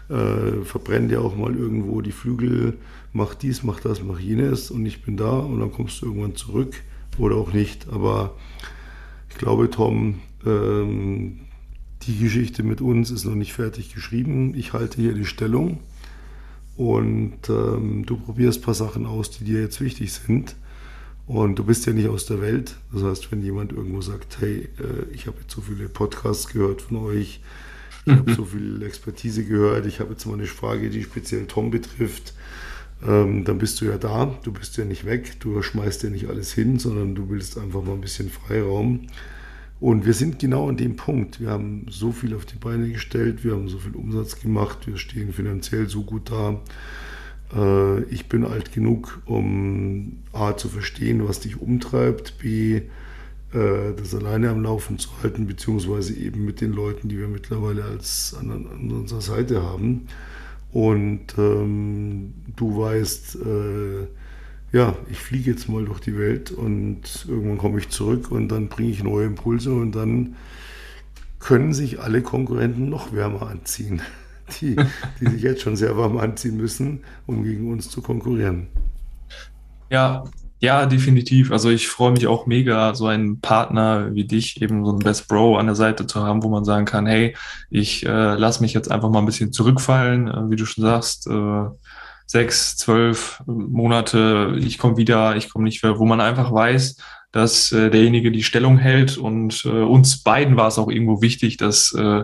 äh, 0.09 0.63
verbrenn 0.63 1.09
dir 1.09 1.21
auch 1.21 1.35
mal 1.35 1.55
irgendwo 1.55 2.01
die 2.01 2.11
Flügel, 2.11 2.77
mach 3.13 3.35
dies, 3.35 3.63
mach 3.63 3.79
das, 3.79 4.03
mach 4.03 4.19
jenes 4.19 4.71
und 4.71 4.85
ich 4.85 5.03
bin 5.03 5.17
da 5.17 5.39
und 5.39 5.59
dann 5.59 5.71
kommst 5.71 6.01
du 6.01 6.07
irgendwann 6.07 6.35
zurück 6.35 6.75
oder 7.17 7.35
auch 7.35 7.53
nicht. 7.53 7.87
Aber 7.89 8.35
ich 9.29 9.37
glaube, 9.37 9.69
Tom, 9.69 10.19
ähm, 10.45 11.39
die 12.03 12.17
Geschichte 12.17 12.63
mit 12.63 12.81
uns 12.81 13.11
ist 13.11 13.25
noch 13.25 13.35
nicht 13.35 13.53
fertig 13.53 13.93
geschrieben. 13.93 14.53
Ich 14.55 14.73
halte 14.73 15.01
hier 15.01 15.13
die 15.13 15.25
Stellung 15.25 15.79
und 16.77 17.49
ähm, 17.49 18.05
du 18.05 18.17
probierst 18.17 18.59
ein 18.59 18.63
paar 18.63 18.73
Sachen 18.73 19.05
aus, 19.05 19.31
die 19.31 19.43
dir 19.43 19.61
jetzt 19.61 19.81
wichtig 19.81 20.13
sind. 20.13 20.55
Und 21.27 21.59
du 21.59 21.65
bist 21.65 21.85
ja 21.85 21.93
nicht 21.93 22.07
aus 22.07 22.25
der 22.25 22.41
Welt. 22.41 22.77
Das 22.91 23.03
heißt, 23.03 23.31
wenn 23.31 23.41
jemand 23.41 23.73
irgendwo 23.73 24.01
sagt, 24.01 24.39
hey, 24.39 24.69
äh, 24.79 25.13
ich 25.13 25.27
habe 25.27 25.37
jetzt 25.41 25.53
so 25.53 25.61
viele 25.61 25.89
Podcasts 25.89 26.47
gehört 26.47 26.81
von 26.81 26.97
euch, 26.97 27.41
ich 28.05 28.13
habe 28.13 28.33
so 28.35 28.45
viel 28.45 28.81
Expertise 28.81 29.43
gehört, 29.43 29.85
ich 29.85 29.99
habe 29.99 30.11
jetzt 30.11 30.25
mal 30.25 30.35
eine 30.35 30.45
Frage, 30.45 30.89
die 30.89 31.03
speziell 31.03 31.45
Tom 31.45 31.69
betrifft, 31.69 32.33
ähm, 33.05 33.43
dann 33.43 33.57
bist 33.57 33.81
du 33.81 33.85
ja 33.85 33.97
da, 33.97 34.37
du 34.43 34.53
bist 34.53 34.77
ja 34.77 34.85
nicht 34.85 35.05
weg, 35.05 35.39
du 35.41 35.61
schmeißt 35.61 36.03
ja 36.03 36.09
nicht 36.09 36.29
alles 36.29 36.53
hin, 36.53 36.79
sondern 36.79 37.13
du 37.13 37.29
willst 37.29 37.57
einfach 37.57 37.83
mal 37.83 37.93
ein 37.93 38.01
bisschen 38.01 38.29
Freiraum. 38.29 39.07
Und 39.79 40.05
wir 40.05 40.13
sind 40.13 40.39
genau 40.39 40.69
an 40.69 40.77
dem 40.77 40.95
Punkt. 40.95 41.39
Wir 41.39 41.49
haben 41.49 41.85
so 41.89 42.11
viel 42.11 42.33
auf 42.33 42.45
die 42.45 42.55
Beine 42.55 42.89
gestellt, 42.89 43.43
wir 43.43 43.51
haben 43.51 43.67
so 43.67 43.77
viel 43.77 43.95
Umsatz 43.95 44.39
gemacht, 44.39 44.87
wir 44.87 44.97
stehen 44.97 45.33
finanziell 45.33 45.87
so 45.89 46.03
gut 46.03 46.31
da. 46.31 46.59
Äh, 47.55 48.03
ich 48.03 48.27
bin 48.27 48.45
alt 48.45 48.73
genug, 48.73 49.21
um 49.25 50.19
A 50.33 50.55
zu 50.55 50.69
verstehen, 50.69 51.27
was 51.27 51.39
dich 51.39 51.61
umtreibt, 51.61 52.37
B 52.39 52.81
äh, 53.53 53.93
das 53.95 54.13
alleine 54.13 54.49
am 54.49 54.61
Laufen 54.63 54.99
zu 54.99 55.09
halten, 55.21 55.47
beziehungsweise 55.47 56.13
eben 56.13 56.45
mit 56.45 56.61
den 56.61 56.73
Leuten, 56.73 57.09
die 57.09 57.17
wir 57.17 57.27
mittlerweile 57.27 57.83
als 57.85 58.35
an, 58.39 58.51
an 58.51 58.91
unserer 58.91 59.21
Seite 59.21 59.63
haben. 59.63 60.07
Und 60.73 61.37
ähm, 61.37 62.33
du 62.55 62.77
weißt, 62.77 63.37
äh, 63.37 64.07
ja, 64.73 64.95
ich 65.09 65.17
fliege 65.17 65.51
jetzt 65.51 65.69
mal 65.69 65.85
durch 65.85 66.01
die 66.01 66.17
Welt 66.17 66.51
und 66.51 67.25
irgendwann 67.27 67.57
komme 67.57 67.79
ich 67.79 67.89
zurück 67.89 68.31
und 68.31 68.49
dann 68.49 68.67
bringe 68.67 68.91
ich 68.91 69.01
neue 69.01 69.25
Impulse 69.25 69.73
und 69.73 69.93
dann 69.93 70.35
können 71.39 71.73
sich 71.73 72.01
alle 72.01 72.21
Konkurrenten 72.21 72.89
noch 72.89 73.13
wärmer 73.13 73.47
anziehen, 73.47 74.01
die, 74.61 74.75
die 75.19 75.27
sich 75.29 75.41
jetzt 75.41 75.61
schon 75.61 75.75
sehr 75.75 75.97
warm 75.97 76.17
anziehen 76.17 76.57
müssen, 76.57 77.03
um 77.25 77.43
gegen 77.43 77.71
uns 77.71 77.89
zu 77.89 78.01
konkurrieren. 78.01 78.67
Ja, 79.89 80.23
ja, 80.59 80.87
definitiv. 80.87 81.51
Also 81.51 81.69
ich 81.69 81.87
freue 81.87 82.11
mich 82.11 82.25
auch 82.25 82.47
mega, 82.47 82.95
so 82.95 83.05
einen 83.05 83.39
Partner 83.41 84.13
wie 84.15 84.25
dich, 84.25 84.59
eben 84.61 84.83
so 84.83 84.91
einen 84.91 84.99
Best 84.99 85.27
Bro 85.27 85.57
an 85.57 85.67
der 85.67 85.75
Seite 85.75 86.07
zu 86.07 86.23
haben, 86.23 86.41
wo 86.41 86.49
man 86.49 86.65
sagen 86.65 86.85
kann, 86.85 87.05
hey, 87.05 87.35
ich 87.69 88.05
äh, 88.05 88.35
lass 88.35 88.59
mich 88.59 88.73
jetzt 88.73 88.89
einfach 88.89 89.09
mal 89.09 89.19
ein 89.19 89.27
bisschen 89.27 89.53
zurückfallen, 89.53 90.27
äh, 90.27 90.49
wie 90.49 90.55
du 90.55 90.65
schon 90.65 90.83
sagst, 90.83 91.27
äh, 91.27 91.65
sechs, 92.25 92.75
zwölf 92.75 93.41
Monate, 93.45 94.55
ich 94.59 94.79
komme 94.79 94.97
wieder, 94.97 95.35
ich 95.37 95.49
komme 95.49 95.63
nicht 95.65 95.83
mehr, 95.83 95.99
wo 95.99 96.05
man 96.05 96.21
einfach 96.21 96.51
weiß, 96.51 96.97
dass 97.31 97.71
äh, 97.71 97.89
derjenige 97.89 98.31
die 98.31 98.43
Stellung 98.43 98.77
hält 98.77 99.17
und 99.17 99.65
äh, 99.65 99.69
uns 99.69 100.23
beiden 100.23 100.55
war 100.55 100.67
es 100.67 100.77
auch 100.77 100.89
irgendwo 100.89 101.21
wichtig, 101.21 101.57
dass 101.57 101.93
äh, 101.93 102.23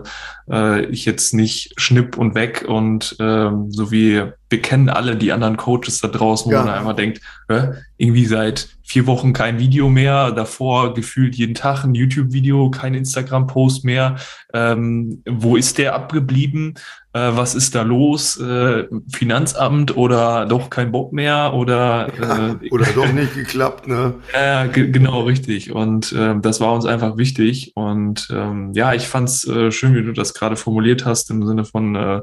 äh, 0.50 0.86
ich 0.86 1.04
jetzt 1.04 1.34
nicht 1.34 1.74
schnipp 1.76 2.16
und 2.16 2.34
weg 2.34 2.64
und 2.66 3.16
äh, 3.20 3.50
so 3.68 3.90
wie 3.90 4.22
wir 4.48 4.62
kennen 4.62 4.88
alle 4.88 5.16
die 5.16 5.32
anderen 5.32 5.56
Coaches 5.56 6.00
da 6.00 6.08
draußen, 6.08 6.50
wo 6.50 6.54
ja. 6.54 6.64
man 6.64 6.74
einfach 6.74 6.94
denkt, 6.94 7.20
äh, 7.48 7.72
irgendwie 7.96 8.26
seit 8.26 8.68
vier 8.82 9.06
Wochen 9.06 9.32
kein 9.32 9.58
Video 9.58 9.88
mehr, 9.88 10.30
davor 10.30 10.94
gefühlt 10.94 11.34
jeden 11.34 11.54
Tag 11.54 11.84
ein 11.84 11.94
YouTube-Video, 11.94 12.70
kein 12.70 12.94
Instagram-Post 12.94 13.84
mehr. 13.84 14.16
Ähm, 14.52 15.22
wo 15.28 15.56
ist 15.56 15.78
der 15.78 15.94
abgeblieben? 15.94 16.74
Äh, 17.14 17.36
was 17.36 17.54
ist 17.54 17.76
da 17.76 17.82
los? 17.82 18.38
Äh, 18.40 18.88
Finanzamt 19.12 19.96
oder 19.96 20.46
doch 20.46 20.68
kein 20.68 20.90
Bock 20.90 21.12
mehr 21.12 21.54
oder 21.54 22.08
äh, 22.08 22.68
oder 22.70 22.86
doch 22.86 23.12
nicht 23.12 23.34
geklappt, 23.34 23.86
ne? 23.86 24.14
Ja, 24.34 24.66
genau 24.66 25.22
richtig. 25.22 25.70
Und 25.70 26.12
äh, 26.12 26.34
das 26.40 26.60
war 26.60 26.74
uns 26.74 26.86
einfach 26.86 27.16
wichtig. 27.16 27.72
Und 27.76 28.28
ähm, 28.32 28.72
ja, 28.74 28.94
ich 28.94 29.06
fand's 29.06 29.46
äh, 29.46 29.70
schön, 29.70 29.94
wie 29.94 30.02
du 30.02 30.12
das 30.12 30.34
gerade 30.34 30.56
formuliert 30.56 31.04
hast 31.04 31.30
im 31.30 31.46
Sinne 31.46 31.64
von 31.64 31.94
äh, 31.94 32.20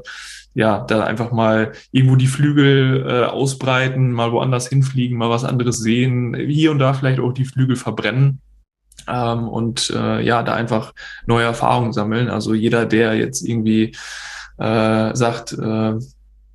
ja, 0.54 0.80
da 0.80 1.04
einfach 1.04 1.32
mal 1.32 1.72
irgendwo 1.90 2.16
die 2.16 2.26
Flügel 2.26 3.06
äh, 3.08 3.24
ausbreiten, 3.24 4.12
mal 4.12 4.32
woanders 4.32 4.68
hinfliegen, 4.68 5.16
mal 5.16 5.30
was 5.30 5.44
anderes 5.44 5.78
sehen, 5.78 6.34
hier 6.34 6.70
und 6.70 6.78
da 6.78 6.92
vielleicht 6.92 7.20
auch 7.20 7.32
die 7.32 7.46
Flügel 7.46 7.76
verbrennen. 7.76 8.42
Ähm, 9.08 9.48
und 9.48 9.88
äh, 9.96 10.20
ja, 10.20 10.42
da 10.42 10.52
einfach 10.52 10.92
neue 11.24 11.44
Erfahrungen 11.44 11.94
sammeln. 11.94 12.28
Also 12.28 12.52
jeder, 12.52 12.84
der 12.84 13.14
jetzt 13.14 13.40
irgendwie 13.40 13.96
äh, 14.62 15.16
sagt, 15.16 15.52
äh, 15.52 15.98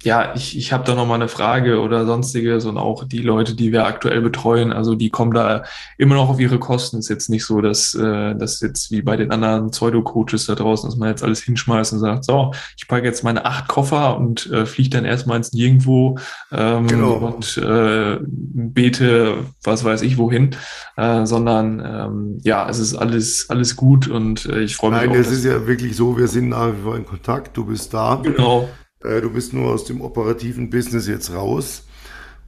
ja, 0.03 0.35
ich, 0.35 0.55
ich 0.57 0.73
habe 0.73 0.83
da 0.83 0.93
noch 0.93 1.07
mal 1.07 1.15
eine 1.15 1.27
Frage 1.27 1.81
oder 1.81 2.05
sonstiges 2.05 2.65
und 2.65 2.77
auch 2.77 3.03
die 3.03 3.23
Leute, 3.23 3.55
die 3.55 3.71
wir 3.71 3.87
aktuell 3.87 4.21
betreuen, 4.21 4.71
also 4.71 4.93
die 4.93 5.09
kommen 5.09 5.33
da 5.33 5.63
immer 5.97 6.15
noch 6.15 6.29
auf 6.29 6.39
ihre 6.39 6.59
Kosten. 6.59 6.99
Ist 6.99 7.09
jetzt 7.09 7.29
nicht 7.29 7.45
so, 7.45 7.61
dass 7.61 7.95
äh, 7.95 8.35
das 8.35 8.61
jetzt 8.61 8.91
wie 8.91 9.01
bei 9.01 9.17
den 9.17 9.31
anderen 9.31 9.71
Pseudo-Coaches 9.71 10.45
da 10.45 10.55
draußen, 10.55 10.87
dass 10.87 10.97
man 10.97 11.09
jetzt 11.09 11.23
alles 11.23 11.41
hinschmeißt 11.41 11.93
und 11.93 11.99
sagt, 11.99 12.25
so, 12.25 12.53
ich 12.77 12.87
packe 12.87 13.05
jetzt 13.05 13.23
meine 13.23 13.45
acht 13.45 13.67
Koffer 13.67 14.17
und 14.17 14.45
äh, 14.51 14.67
fliege 14.67 14.91
dann 14.91 15.05
erstmal 15.05 15.37
ins 15.37 15.51
Nirgendwo 15.51 16.19
ähm, 16.51 16.87
genau. 16.87 17.13
und 17.13 17.57
äh, 17.57 18.19
bete, 18.21 19.45
was 19.63 19.83
weiß 19.83 20.03
ich 20.03 20.19
wohin, 20.19 20.55
äh, 20.95 21.25
sondern 21.25 21.83
ähm, 21.83 22.39
ja, 22.43 22.69
es 22.69 22.77
ist 22.77 22.95
alles 22.95 23.49
alles 23.49 23.75
gut 23.75 24.07
und 24.07 24.45
äh, 24.45 24.61
ich 24.61 24.75
freue 24.75 24.91
mich. 24.91 24.99
Nein, 25.01 25.09
auch, 25.09 25.15
es 25.15 25.31
ist 25.31 25.43
ja 25.43 25.65
wirklich 25.65 25.95
so, 25.95 26.17
wir 26.17 26.27
sind 26.27 26.49
nach 26.49 26.67
wie 26.67 26.83
vor 26.83 26.95
in 26.95 27.05
Kontakt, 27.05 27.57
du 27.57 27.65
bist 27.65 27.93
da. 27.93 28.21
Genau. 28.21 28.69
Äh, 29.03 29.21
du 29.21 29.29
bist 29.29 29.53
nur 29.53 29.71
aus 29.71 29.85
dem 29.85 30.01
operativen 30.01 30.69
Business 30.69 31.07
jetzt 31.07 31.33
raus. 31.33 31.85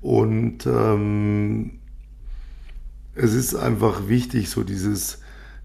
Und 0.02 0.66
ähm, 0.66 1.72
es 3.16 3.34
ist 3.34 3.56
einfach 3.56 4.08
wichtig, 4.08 4.50
so 4.50 4.64
dieses, 4.64 5.20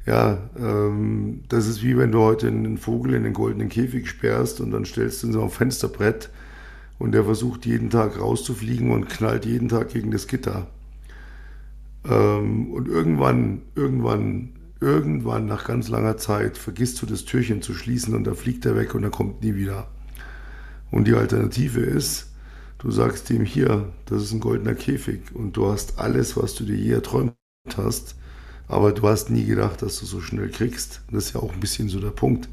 ja, 0.07 0.39
ähm, 0.59 1.45
das 1.49 1.67
ist 1.67 1.83
wie 1.83 1.97
wenn 1.97 2.13
du 2.13 2.21
heute 2.21 2.49
einen 2.49 2.79
Vogel 2.79 3.15
in 3.15 3.23
den 3.23 3.33
goldenen 3.33 3.69
Käfig 3.69 4.09
sperrst 4.09 4.61
und 4.61 4.73
dann 4.73 4.85
stellst 4.85 5.23
du 5.23 5.29
ihn 5.29 5.33
so 5.33 5.43
auf 5.43 5.55
Fensterbrett 5.55 6.31
und 6.99 7.13
der 7.13 7.25
versucht 7.25 7.65
jeden 7.67 7.91
Tag 7.91 8.19
rauszufliegen 8.21 8.91
und 8.91 9.09
knallt 9.09 9.47
jeden 9.47 9.69
Tag 9.69 9.91
gegen 9.91 10.11
das 10.11 10.27
Gitter. 10.27 10.67
Ähm, 12.09 12.73
und 12.73 12.89
irgendwann, 12.89 13.63
irgendwann, 13.77 14.51
irgendwann 14.81 15.47
nach 15.47 15.65
ganz 15.65 15.89
langer 15.89 16.17
Zeit 16.17 16.59
vergisst 16.59 17.01
du 17.03 17.07
das 17.07 17.25
Türchen 17.25 17.63
zu 17.63 17.73
schließen 17.73 18.15
und 18.15 18.25
da 18.25 18.35
fliegt 18.35 18.67
er 18.67 18.77
weg 18.77 18.95
und 18.95 19.05
er 19.05 19.11
kommt 19.11 19.43
nie 19.43 19.55
wieder. 19.55 19.89
Und 20.91 21.07
die 21.07 21.15
Alternative 21.15 21.81
ist, 21.81 22.29
du 22.79 22.91
sagst 22.91 23.31
ihm 23.31 23.45
hier, 23.45 23.93
das 24.07 24.23
ist 24.23 24.33
ein 24.33 24.41
goldener 24.41 24.75
Käfig 24.75 25.21
und 25.35 25.57
du 25.57 25.71
hast 25.71 25.99
alles, 25.99 26.37
was 26.37 26.55
du 26.55 26.65
dir 26.65 26.77
je 26.77 26.93
erträumt 26.93 27.35
hast, 27.77 28.17
aber 28.69 28.93
du 28.93 29.07
hast 29.09 29.31
nie 29.31 29.45
gedacht, 29.45 29.83
dass 29.83 29.99
du 29.99 30.07
so 30.07 30.21
schnell 30.21 30.49
kriegst. 30.49 31.03
Das 31.11 31.27
ist 31.27 31.35
ja 31.35 31.41
auch 31.41 31.53
ein 31.53 31.61
bisschen 31.61 31.89
so 31.89 32.01
der 32.01 32.11
Punkt. 32.11 32.49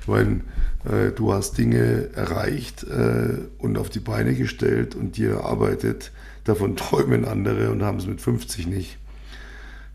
Ich 0.00 0.08
meine, 0.08 0.40
äh, 0.84 1.10
du 1.10 1.32
hast 1.32 1.58
Dinge 1.58 2.10
erreicht 2.14 2.84
äh, 2.84 3.38
und 3.58 3.76
auf 3.76 3.90
die 3.90 4.00
Beine 4.00 4.34
gestellt 4.34 4.94
und 4.94 5.16
dir 5.16 5.32
erarbeitet. 5.32 6.12
Davon 6.44 6.76
träumen 6.76 7.24
andere 7.24 7.70
und 7.70 7.82
haben 7.82 7.98
es 7.98 8.06
mit 8.06 8.20
50 8.20 8.66
nicht. 8.66 8.98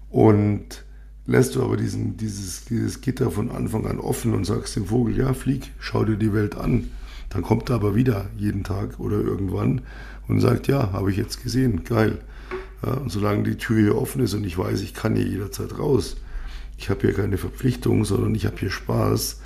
Und 0.10 0.84
lässt 1.26 1.56
du 1.56 1.64
aber 1.64 1.76
diesen, 1.76 2.18
dieses, 2.18 2.66
dieses 2.66 3.02
Gitter 3.02 3.32
von 3.32 3.52
Anfang 3.52 3.88
an 3.88 4.00
offen 4.00 4.34
und 4.34 4.46
sagst 4.46 4.76
dem 4.76 4.86
Vogel, 4.86 5.18
ja, 5.18 5.34
flieg, 5.34 5.72
schau 5.80 6.06
dir 6.06 6.18
die 6.18 6.34
Welt 6.34 6.56
an. 6.56 6.92
Dann 7.36 7.44
kommt 7.44 7.70
er 7.70 7.76
aber 7.76 7.96
wieder 7.96 8.30
jeden 8.38 8.64
Tag 8.64 8.98
oder 8.98 9.20
irgendwann 9.20 9.82
und 10.30 10.40
sagt, 10.40 10.68
ja, 10.68 10.94
habe 10.94 11.12
ich 11.12 11.18
jetzt 11.18 11.44
gesehen, 11.44 11.84
geil. 11.84 12.20
Ja, 12.82 12.94
und 12.94 13.12
solange 13.12 13.44
die 13.44 13.58
Tür 13.58 13.78
hier 13.78 13.98
offen 13.98 14.22
ist 14.22 14.34
und 14.34 14.46
ich 14.46 14.58
weiß, 14.58 14.80
ich 14.80 14.94
kann 14.94 15.18
hier 15.18 15.28
jederzeit 15.28 15.78
raus, 15.78 16.16
ich 16.78 16.90
habe 16.90 17.02
hier 17.02 17.12
keine 17.12 17.38
Verpflichtung, 17.38 18.06
sondern 18.06 18.34
ich 18.36 18.46
habe 18.46 18.56
hier 18.58 18.70
Spaß, 18.70 19.42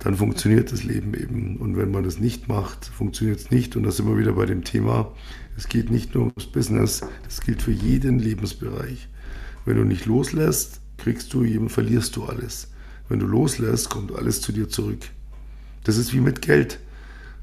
dann 0.00 0.16
funktioniert 0.16 0.72
das 0.72 0.82
Leben 0.82 1.14
eben. 1.14 1.58
Und 1.58 1.76
wenn 1.76 1.92
man 1.92 2.02
das 2.02 2.18
nicht 2.18 2.48
macht, 2.48 2.86
funktioniert 2.86 3.38
es 3.38 3.52
nicht. 3.52 3.76
Und 3.76 3.84
das 3.84 3.98
sind 3.98 4.08
wir 4.08 4.18
wieder 4.18 4.32
bei 4.32 4.46
dem 4.46 4.64
Thema, 4.64 5.12
es 5.56 5.68
geht 5.68 5.92
nicht 5.92 6.16
nur 6.16 6.24
ums 6.24 6.46
Business, 6.46 7.02
das 7.22 7.40
gilt 7.40 7.62
für 7.62 7.70
jeden 7.70 8.18
Lebensbereich. 8.18 9.08
Wenn 9.64 9.76
du 9.76 9.84
nicht 9.84 10.06
loslässt, 10.06 10.80
kriegst 10.96 11.32
du, 11.32 11.68
verlierst 11.68 12.16
du 12.16 12.24
alles. 12.24 12.72
Wenn 13.08 13.20
du 13.20 13.26
loslässt, 13.26 13.90
kommt 13.90 14.12
alles 14.12 14.40
zu 14.40 14.50
dir 14.50 14.68
zurück. 14.68 15.02
Das 15.84 15.98
ist 15.98 16.12
wie 16.12 16.20
mit 16.20 16.42
Geld. 16.42 16.80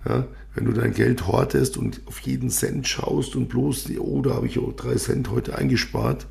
Ja, 0.07 0.27
wenn 0.53 0.65
du 0.65 0.71
dein 0.71 0.93
Geld 0.93 1.27
hortest 1.27 1.77
und 1.77 2.01
auf 2.05 2.19
jeden 2.19 2.49
Cent 2.49 2.87
schaust 2.87 3.35
und 3.35 3.49
bloß, 3.49 3.89
oh, 3.99 4.21
da 4.21 4.35
habe 4.35 4.47
ich 4.47 4.59
auch 4.59 4.73
drei 4.73 4.95
Cent 4.95 5.29
heute 5.31 5.57
eingespart, 5.57 6.27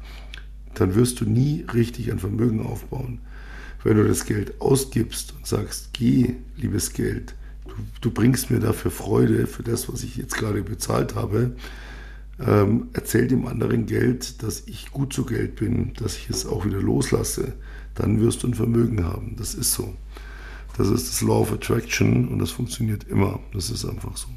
dann 0.74 0.94
wirst 0.94 1.20
du 1.20 1.24
nie 1.24 1.64
richtig 1.72 2.10
ein 2.10 2.18
Vermögen 2.18 2.64
aufbauen. 2.64 3.20
Wenn 3.82 3.96
du 3.96 4.08
das 4.08 4.24
Geld 4.24 4.60
ausgibst 4.60 5.34
und 5.36 5.46
sagst, 5.46 5.90
geh, 5.92 6.34
liebes 6.56 6.92
Geld, 6.92 7.34
du, 7.66 7.74
du 8.00 8.10
bringst 8.10 8.50
mir 8.50 8.60
dafür 8.60 8.90
Freude 8.90 9.46
für 9.46 9.62
das, 9.62 9.92
was 9.92 10.02
ich 10.02 10.16
jetzt 10.16 10.36
gerade 10.36 10.62
bezahlt 10.62 11.14
habe, 11.14 11.54
ähm, 12.40 12.88
erzähl 12.94 13.28
dem 13.28 13.46
anderen 13.46 13.86
Geld, 13.86 14.42
dass 14.42 14.62
ich 14.66 14.90
gut 14.90 15.12
zu 15.12 15.24
Geld 15.24 15.56
bin, 15.56 15.92
dass 15.94 16.16
ich 16.16 16.30
es 16.30 16.46
auch 16.46 16.64
wieder 16.64 16.80
loslasse, 16.80 17.52
dann 17.94 18.20
wirst 18.20 18.42
du 18.42 18.48
ein 18.48 18.54
Vermögen 18.54 19.04
haben. 19.04 19.36
Das 19.36 19.54
ist 19.54 19.72
so. 19.72 19.94
Das 20.76 20.88
ist 20.88 21.08
das 21.08 21.20
Law 21.22 21.40
of 21.40 21.52
Attraction 21.52 22.28
und 22.28 22.38
das 22.38 22.50
funktioniert 22.50 23.04
immer. 23.04 23.40
Das 23.52 23.70
ist 23.70 23.84
einfach 23.84 24.16
so. 24.16 24.28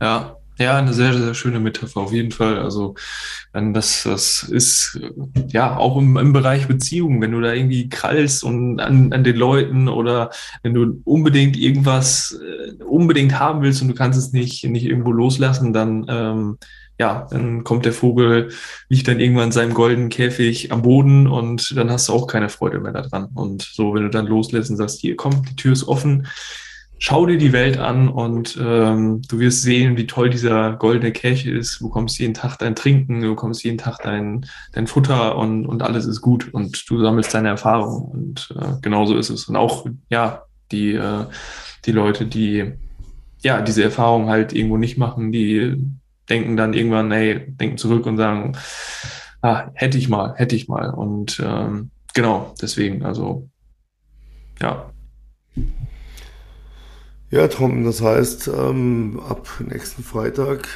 Ja, 0.00 0.36
ja, 0.58 0.78
eine 0.78 0.94
sehr, 0.94 1.12
sehr 1.12 1.34
schöne 1.34 1.60
Metapher 1.60 2.00
auf 2.00 2.12
jeden 2.12 2.30
Fall. 2.30 2.58
Also 2.58 2.94
das, 3.52 4.04
das 4.04 4.42
ist 4.42 4.98
ja 5.48 5.76
auch 5.76 5.98
im, 5.98 6.16
im 6.16 6.32
Bereich 6.32 6.66
Beziehungen, 6.66 7.20
wenn 7.20 7.32
du 7.32 7.40
da 7.40 7.52
irgendwie 7.52 7.90
krallst 7.90 8.42
und 8.42 8.80
an, 8.80 9.12
an 9.12 9.22
den 9.22 9.36
Leuten 9.36 9.88
oder 9.88 10.30
wenn 10.62 10.72
du 10.72 11.02
unbedingt 11.04 11.58
irgendwas 11.58 12.38
äh, 12.40 12.82
unbedingt 12.84 13.38
haben 13.38 13.60
willst 13.62 13.82
und 13.82 13.88
du 13.88 13.94
kannst 13.94 14.18
es 14.18 14.32
nicht, 14.32 14.64
nicht 14.64 14.84
irgendwo 14.84 15.12
loslassen, 15.12 15.74
dann 15.74 16.06
ähm, 16.08 16.58
ja, 16.98 17.26
dann 17.30 17.64
kommt 17.64 17.84
der 17.84 17.92
Vogel, 17.92 18.50
liegt 18.88 19.08
dann 19.08 19.20
irgendwann 19.20 19.46
in 19.46 19.52
seinem 19.52 19.74
goldenen 19.74 20.08
Käfig 20.08 20.72
am 20.72 20.82
Boden 20.82 21.26
und 21.26 21.76
dann 21.76 21.90
hast 21.90 22.08
du 22.08 22.12
auch 22.12 22.26
keine 22.26 22.48
Freude 22.48 22.80
mehr 22.80 22.92
daran. 22.92 23.28
Und 23.34 23.62
so, 23.62 23.94
wenn 23.94 24.04
du 24.04 24.10
dann 24.10 24.26
loslässt 24.26 24.70
und 24.70 24.76
sagst, 24.76 25.00
hier 25.00 25.16
komm, 25.16 25.42
die 25.44 25.56
Tür 25.56 25.72
ist 25.72 25.86
offen, 25.88 26.26
schau 26.98 27.26
dir 27.26 27.36
die 27.36 27.52
Welt 27.52 27.78
an 27.78 28.08
und 28.08 28.58
ähm, 28.60 29.20
du 29.28 29.38
wirst 29.38 29.62
sehen, 29.62 29.96
wie 29.96 30.06
toll 30.06 30.30
dieser 30.30 30.72
goldene 30.76 31.12
Käfig 31.12 31.46
ist. 31.46 31.80
Du 31.80 31.88
bekommst 31.88 32.18
jeden 32.18 32.34
Tag 32.34 32.56
dein 32.58 32.74
Trinken, 32.74 33.20
du 33.20 33.30
bekommst 33.30 33.62
jeden 33.64 33.78
Tag 33.78 33.98
dein, 34.02 34.46
dein 34.72 34.86
Futter 34.86 35.36
und, 35.36 35.66
und 35.66 35.82
alles 35.82 36.06
ist 36.06 36.22
gut 36.22 36.52
und 36.54 36.88
du 36.88 37.00
sammelst 37.00 37.34
deine 37.34 37.48
Erfahrung 37.48 38.02
und 38.04 38.54
äh, 38.58 38.80
genauso 38.80 39.16
ist 39.16 39.30
es. 39.30 39.48
Und 39.48 39.56
auch, 39.56 39.86
ja, 40.08 40.44
die, 40.72 40.94
äh, 40.94 41.26
die 41.84 41.92
Leute, 41.92 42.24
die 42.24 42.72
ja 43.42 43.60
diese 43.60 43.84
Erfahrung 43.84 44.28
halt 44.28 44.52
irgendwo 44.54 44.78
nicht 44.78 44.96
machen, 44.96 45.30
die 45.30 45.76
denken 46.28 46.56
dann 46.56 46.74
irgendwann, 46.74 47.10
hey, 47.12 47.46
denken 47.48 47.78
zurück 47.78 48.06
und 48.06 48.16
sagen, 48.16 48.56
ah, 49.42 49.70
hätte 49.74 49.98
ich 49.98 50.08
mal, 50.08 50.34
hätte 50.36 50.56
ich 50.56 50.68
mal. 50.68 50.90
Und 50.90 51.42
ähm, 51.44 51.90
genau, 52.14 52.54
deswegen, 52.60 53.04
also 53.04 53.48
ja. 54.60 54.90
Ja, 57.30 57.48
Tom, 57.48 57.84
das 57.84 58.02
heißt, 58.02 58.48
ähm, 58.48 59.20
ab 59.28 59.48
nächsten 59.60 60.02
Freitag 60.02 60.68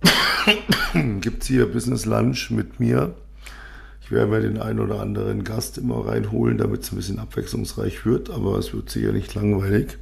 gibt 1.20 1.42
es 1.42 1.48
hier 1.48 1.70
Business 1.70 2.06
Lunch 2.06 2.50
mit 2.50 2.80
mir. 2.80 3.14
Ich 4.00 4.10
werde 4.10 4.30
mir 4.30 4.40
den 4.40 4.58
einen 4.58 4.80
oder 4.80 5.00
anderen 5.00 5.44
Gast 5.44 5.76
immer 5.76 6.06
reinholen, 6.06 6.56
damit 6.56 6.82
es 6.82 6.92
ein 6.92 6.96
bisschen 6.96 7.18
abwechslungsreich 7.18 8.06
wird, 8.06 8.30
aber 8.30 8.56
es 8.58 8.72
wird 8.72 8.88
sicher 8.88 9.12
nicht 9.12 9.34
langweilig. 9.34 9.98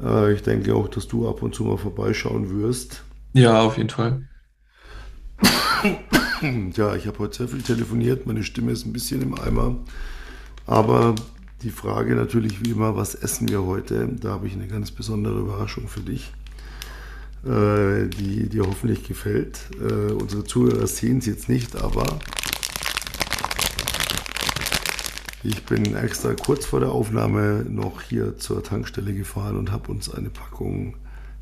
Äh, 0.00 0.34
ich 0.34 0.42
denke 0.42 0.74
auch, 0.74 0.88
dass 0.88 1.08
du 1.08 1.28
ab 1.28 1.42
und 1.42 1.54
zu 1.54 1.64
mal 1.64 1.78
vorbeischauen 1.78 2.60
wirst. 2.60 3.02
Ja, 3.32 3.60
auf 3.62 3.76
jeden 3.76 3.90
Fall. 3.90 4.28
Ja, 6.76 6.94
ich 6.94 7.08
habe 7.08 7.18
heute 7.18 7.36
sehr 7.36 7.48
viel 7.48 7.62
telefoniert, 7.62 8.26
meine 8.26 8.44
Stimme 8.44 8.70
ist 8.70 8.86
ein 8.86 8.92
bisschen 8.92 9.22
im 9.22 9.36
Eimer. 9.40 9.74
Aber 10.66 11.16
die 11.62 11.70
Frage 11.70 12.14
natürlich 12.14 12.62
wie 12.64 12.70
immer, 12.70 12.94
was 12.94 13.16
essen 13.16 13.48
wir 13.48 13.64
heute? 13.64 14.08
Da 14.20 14.30
habe 14.30 14.46
ich 14.46 14.52
eine 14.52 14.68
ganz 14.68 14.92
besondere 14.92 15.40
Überraschung 15.40 15.88
für 15.88 16.00
dich, 16.00 16.32
äh, 17.44 18.06
die 18.06 18.48
dir 18.48 18.66
hoffentlich 18.66 19.02
gefällt. 19.02 19.58
Äh, 19.80 20.12
unsere 20.12 20.44
Zuhörer 20.44 20.86
sehen 20.86 21.18
es 21.18 21.26
jetzt 21.26 21.48
nicht, 21.48 21.74
aber 21.74 22.20
ich 25.42 25.64
bin 25.64 25.96
extra 25.96 26.34
kurz 26.34 26.66
vor 26.66 26.78
der 26.78 26.92
Aufnahme 26.92 27.64
noch 27.68 28.02
hier 28.02 28.38
zur 28.38 28.62
Tankstelle 28.62 29.12
gefahren 29.12 29.56
und 29.56 29.72
habe 29.72 29.90
uns 29.90 30.08
eine 30.12 30.30
Packung 30.30 30.94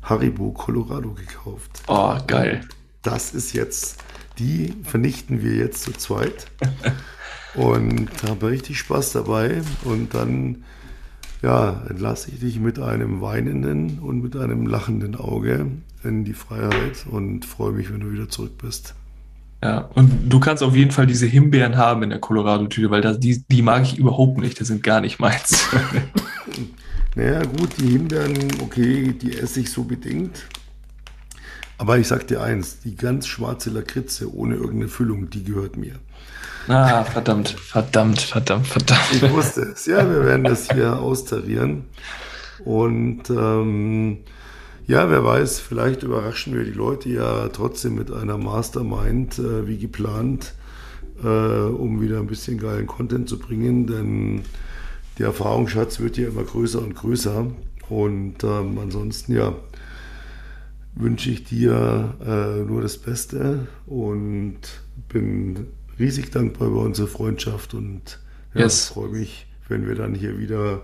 Haribo 0.07 0.51
Colorado 0.51 1.11
gekauft. 1.11 1.83
Oh, 1.87 2.15
geil. 2.25 2.61
Das 3.01 3.33
ist 3.33 3.53
jetzt, 3.53 4.03
die 4.39 4.73
vernichten 4.83 5.43
wir 5.43 5.55
jetzt 5.55 5.83
zu 5.83 5.91
zweit. 5.91 6.47
und 7.55 8.09
habe 8.27 8.49
richtig 8.49 8.79
Spaß 8.79 9.13
dabei. 9.13 9.61
Und 9.83 10.13
dann, 10.13 10.63
ja, 11.41 11.83
entlasse 11.89 12.31
ich 12.31 12.39
dich 12.39 12.59
mit 12.59 12.79
einem 12.79 13.21
weinenden 13.21 13.99
und 13.99 14.21
mit 14.21 14.35
einem 14.35 14.65
lachenden 14.65 15.15
Auge 15.15 15.67
in 16.03 16.23
die 16.23 16.33
Freiheit 16.33 17.05
und 17.09 17.45
freue 17.45 17.73
mich, 17.73 17.91
wenn 17.91 17.99
du 17.99 18.11
wieder 18.11 18.29
zurück 18.29 18.57
bist. 18.59 18.95
Ja, 19.63 19.89
und 19.95 20.29
du 20.29 20.39
kannst 20.39 20.61
auf 20.61 20.75
jeden 20.75 20.91
Fall 20.91 21.07
diese 21.07 21.25
Himbeeren 21.25 21.77
haben 21.77 22.03
in 22.03 22.11
der 22.11 22.19
Colorado-Tüte, 22.19 22.91
weil 22.91 23.01
das, 23.01 23.19
die, 23.19 23.43
die 23.47 23.63
mag 23.63 23.83
ich 23.83 23.97
überhaupt 23.97 24.37
nicht. 24.37 24.61
Das 24.61 24.67
sind 24.67 24.83
gar 24.83 25.01
nicht 25.01 25.19
meins. 25.19 25.67
Naja, 27.17 27.41
gut, 27.41 27.79
die 27.79 27.87
Himbeeren, 27.87 28.37
okay, 28.61 29.11
die 29.11 29.35
esse 29.39 29.61
ich 29.61 29.71
so 29.71 29.83
bedingt. 29.83 30.45
Aber 31.79 31.97
ich 31.97 32.07
sag 32.07 32.27
dir 32.27 32.43
eins, 32.43 32.81
die 32.81 32.95
ganz 32.95 33.25
schwarze 33.25 33.71
Lakritze 33.71 34.31
ohne 34.31 34.53
irgendeine 34.53 34.87
Füllung, 34.87 35.27
die 35.31 35.43
gehört 35.43 35.77
mir. 35.77 35.95
Ah, 36.67 37.03
verdammt, 37.05 37.49
verdammt, 37.49 38.21
verdammt, 38.21 38.67
verdammt. 38.67 39.01
Ich 39.13 39.31
wusste 39.31 39.61
es. 39.61 39.87
Ja, 39.87 40.07
wir 40.07 40.25
werden 40.25 40.43
das 40.43 40.69
hier 40.71 40.99
austarieren. 40.99 41.85
Und 42.63 43.31
ähm, 43.31 44.19
ja, 44.85 45.09
wer 45.09 45.23
weiß, 45.23 45.59
vielleicht 45.59 46.03
überraschen 46.03 46.53
wir 46.53 46.65
die 46.65 46.69
Leute 46.69 47.09
ja 47.09 47.47
trotzdem 47.47 47.95
mit 47.95 48.11
einer 48.11 48.37
Mastermind, 48.37 49.39
äh, 49.39 49.65
wie 49.65 49.79
geplant, 49.79 50.53
äh, 51.23 51.27
um 51.27 51.99
wieder 51.99 52.19
ein 52.19 52.27
bisschen 52.27 52.59
geilen 52.59 52.85
Content 52.85 53.27
zu 53.27 53.39
bringen. 53.39 53.87
Denn 53.87 54.43
der 55.17 55.27
Erfahrungsschatz 55.27 55.99
wird 55.99 56.17
ja 56.17 56.27
immer 56.27 56.43
größer 56.43 56.81
und 56.81 56.95
größer. 56.95 57.47
Und 57.89 58.43
ähm, 58.43 58.77
ansonsten, 58.79 59.33
ja, 59.33 59.55
wünsche 60.99 61.29
ich 61.29 61.43
dir 61.43 62.15
äh, 62.25 62.63
nur 62.65 62.81
das 62.81 62.97
Beste 62.97 63.67
und 63.85 64.59
bin 65.09 65.67
riesig 65.99 66.31
dankbar 66.31 66.69
über 66.69 66.81
unsere 66.81 67.07
Freundschaft 67.07 67.73
und 67.73 68.19
ja, 68.53 68.61
yes. 68.61 68.87
freue 68.87 69.09
mich, 69.09 69.47
wenn 69.67 69.87
wir 69.87 69.95
dann 69.95 70.15
hier 70.15 70.39
wieder 70.39 70.81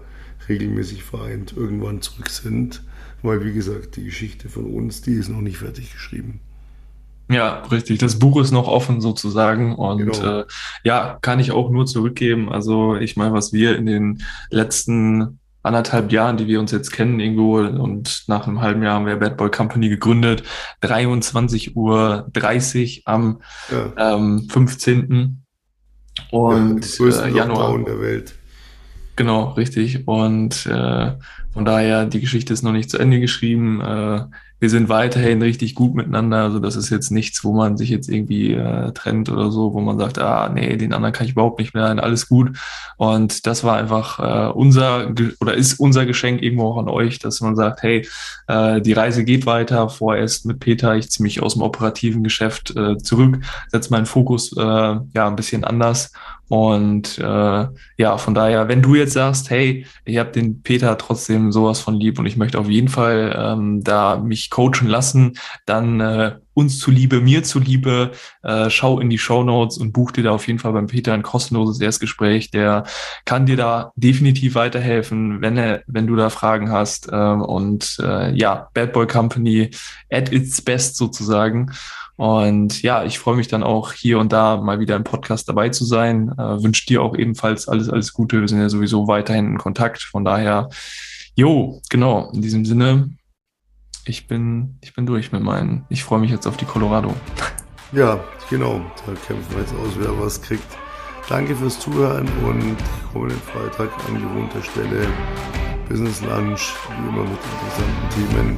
regelmäßig 0.48 1.04
vereint 1.04 1.56
irgendwann 1.56 2.02
zurück 2.02 2.30
sind, 2.30 2.84
weil 3.22 3.44
wie 3.44 3.54
gesagt, 3.54 3.96
die 3.96 4.06
Geschichte 4.06 4.50
von 4.50 4.66
uns, 4.66 5.02
die 5.02 5.14
ist 5.14 5.30
noch 5.30 5.42
nicht 5.42 5.58
fertig 5.58 5.94
geschrieben. 5.94 6.42
Ja, 7.30 7.64
richtig. 7.72 8.00
Das 8.00 8.20
Buch 8.20 8.40
ist 8.42 8.52
noch 8.52 8.68
offen 8.68 9.02
sozusagen 9.02 9.76
und 9.76 10.12
genau. 10.12 10.40
äh, 10.40 10.46
ja, 10.84 11.18
kann 11.22 11.40
ich 11.40 11.52
auch 11.52 11.70
nur 11.70 11.86
zurückgeben. 11.86 12.52
Also 12.52 12.96
ich 12.96 13.16
meine, 13.16 13.34
was 13.34 13.54
wir 13.54 13.78
in 13.78 13.86
den 13.86 14.24
letzten 14.50 15.40
anderthalb 15.64 16.12
Jahren, 16.12 16.36
die 16.36 16.48
wir 16.48 16.60
uns 16.60 16.72
jetzt 16.72 16.92
kennen 16.92 17.20
irgendwo 17.22 17.60
und 17.60 18.26
nach 18.28 18.46
einem 18.46 18.62
halben 18.62 18.84
Jahr 18.84 18.96
haben 18.96 19.06
wir 19.06 19.16
Bad 19.16 19.38
Boy 19.38 19.50
Company 19.50 19.88
gegründet. 19.88 20.44
23 20.82 21.76
Uhr 21.76 22.28
30 22.34 23.04
am 23.06 23.42
ja. 23.72 24.16
ähm, 24.16 24.48
15. 24.50 25.44
Und 26.32 27.00
ja, 27.00 27.26
äh, 27.26 27.32
Januar. 27.32 27.80
der 27.80 28.02
Welt. 28.02 28.36
Genau, 29.16 29.52
richtig. 29.52 30.08
Und 30.08 30.66
äh, 30.66 31.14
von 31.54 31.66
daher, 31.66 32.06
die 32.06 32.20
Geschichte 32.20 32.52
ist 32.52 32.64
noch 32.64 32.72
nicht 32.72 32.90
zu 32.90 32.98
Ende 32.98 33.20
geschrieben. 33.20 33.80
Äh, 33.80 34.26
wir 34.64 34.70
sind 34.70 34.88
weiterhin 34.88 35.42
richtig 35.42 35.76
gut 35.76 35.94
miteinander. 35.94 36.38
Also 36.38 36.58
das 36.58 36.78
ist 36.78 36.90
jetzt 36.90 37.12
nichts, 37.12 37.44
wo 37.44 37.52
man 37.52 37.76
sich 37.76 37.90
jetzt 37.90 38.08
irgendwie 38.08 38.54
äh, 38.54 38.94
trennt 38.94 39.28
oder 39.28 39.52
so, 39.52 39.74
wo 39.74 39.82
man 39.82 39.98
sagt, 40.00 40.20
ah, 40.20 40.48
nee, 40.48 40.78
den 40.78 40.94
anderen 40.94 41.12
kann 41.12 41.26
ich 41.26 41.34
überhaupt 41.34 41.60
nicht 41.60 41.74
mehr, 41.74 41.88
alles 42.02 42.30
gut. 42.30 42.58
Und 42.96 43.46
das 43.46 43.66
war 43.66 43.76
einfach 43.76 44.20
äh, 44.20 44.54
unser 44.54 45.14
oder 45.42 45.54
ist 45.54 45.82
unser 45.82 46.06
Geschenk 46.06 46.42
irgendwo 46.42 46.70
auch 46.70 46.78
an 46.78 46.88
euch, 46.88 47.20
dass 47.20 47.42
man 47.42 47.58
sagt, 47.58 47.84
hey, 47.84 48.08
äh, 48.48 48.80
die 48.80 48.94
Reise 48.94 49.26
geht 49.26 49.46
weiter. 49.46 49.90
Vorerst 49.90 50.46
mit 50.46 50.62
Peter, 50.62 50.96
ich 50.96 51.12
ziehe 51.12 51.24
mich 51.24 51.44
aus 51.44 51.56
dem 51.56 51.62
operativen 51.62 52.24
Geschäft 52.24 52.74
äh, 52.78 52.98
zurück, 52.98 53.40
setze 53.68 53.92
meinen 53.92 54.06
Fokus 54.06 54.56
äh, 54.56 54.62
ja 54.62 55.28
ein 55.28 55.36
bisschen 55.36 55.66
anders 55.66 56.14
und 56.54 57.18
äh, 57.18 57.68
ja, 57.98 58.18
von 58.20 58.36
daher, 58.36 58.68
wenn 58.68 58.84
du 58.84 58.94
jetzt 58.94 59.14
sagst, 59.14 59.50
hey, 59.50 59.88
ich 60.06 60.18
habe 60.20 60.32
den 60.32 60.62
Peter 60.62 60.96
trotzdem 61.00 61.52
sowas 61.52 61.80
von 61.80 61.96
lieb 61.96 62.20
und 62.20 62.28
ich 62.28 62.38
möchte 62.38 62.60
auf 62.60 62.70
jeden 62.70 62.90
Fall 62.90 63.36
ähm, 63.36 63.84
da 63.84 64.18
mich 64.18 64.52
coachen 64.54 64.88
lassen, 64.88 65.40
dann 65.66 66.00
äh, 66.00 66.36
uns 66.54 66.78
zuliebe, 66.78 67.22
mir 67.22 67.44
zuliebe, 67.44 68.12
äh, 68.44 68.70
schau 68.70 69.00
in 69.00 69.10
die 69.10 69.18
Show 69.18 69.44
Notes 69.44 69.80
und 69.80 69.94
buch 69.94 70.12
dir 70.12 70.24
da 70.24 70.32
auf 70.32 70.46
jeden 70.46 70.60
Fall 70.60 70.74
beim 70.74 70.86
Peter 70.86 71.12
ein 71.14 71.24
kostenloses 71.24 71.82
Erstgespräch. 71.82 72.52
Der 72.52 72.84
kann 73.26 73.48
dir 73.48 73.58
da 73.58 73.92
definitiv 73.96 74.54
weiterhelfen, 74.54 75.42
wenn 75.42 75.58
er, 75.58 75.82
wenn 75.88 76.06
du 76.06 76.16
da 76.16 76.30
Fragen 76.30 76.72
hast. 76.72 77.12
Äh, 77.12 77.16
und 77.16 77.98
äh, 78.00 78.32
ja, 78.36 78.70
Bad 78.76 78.94
Boy 78.94 79.08
Company 79.08 79.72
at 80.12 80.32
its 80.32 80.62
best 80.62 80.98
sozusagen. 80.98 81.72
Und 82.16 82.84
ja, 82.84 83.04
ich 83.06 83.18
freue 83.18 83.38
mich 83.38 83.48
dann 83.48 83.64
auch 83.64 83.92
hier 83.94 84.20
und 84.20 84.32
da 84.32 84.58
mal 84.58 84.80
wieder 84.80 84.96
im 84.96 85.04
Podcast 85.04 85.50
dabei 85.50 85.70
zu 85.70 85.84
sein. 85.84 86.32
Äh, 86.38 86.62
Wünsche 86.62 86.86
dir 86.86 87.02
auch 87.02 87.18
ebenfalls 87.18 87.68
alles, 87.68 87.90
alles 87.90 88.14
Gute. 88.14 88.40
Wir 88.40 88.48
sind 88.48 88.60
ja 88.60 88.70
sowieso 88.70 89.08
weiterhin 89.08 89.48
in 89.48 89.58
Kontakt. 89.58 90.04
Von 90.04 90.24
daher, 90.24 90.70
jo, 91.34 91.82
genau, 91.90 92.30
in 92.34 92.44
diesem 92.44 92.66
Sinne, 92.66 93.10
ich 94.06 94.28
bin, 94.28 94.78
ich 94.82 94.94
bin 94.94 95.06
durch 95.06 95.32
mit 95.32 95.44
meinen. 95.44 95.86
Ich 95.90 96.04
freue 96.04 96.20
mich 96.20 96.32
jetzt 96.32 96.48
auf 96.48 96.58
die 96.58 96.66
Colorado. 96.66 97.14
Ja, 97.92 98.20
genau. 98.50 98.82
Da 99.06 99.14
kämpfen 99.14 99.46
wir 99.52 99.60
jetzt 99.60 99.74
aus, 99.76 99.94
wer 99.98 100.20
was 100.20 100.42
kriegt. 100.42 100.66
Danke 101.30 101.56
fürs 101.56 101.80
Zuhören 101.80 102.28
und 102.44 102.76
kommenden 103.12 103.40
Freitag 103.42 103.90
an 104.08 104.22
gewohnter 104.22 104.62
Stelle 104.62 105.08
Business 105.88 106.22
Lunch, 106.22 106.74
wie 106.90 107.08
immer 107.08 107.24
mit 107.24 107.40
interessanten 107.62 108.36
Themen. 108.36 108.58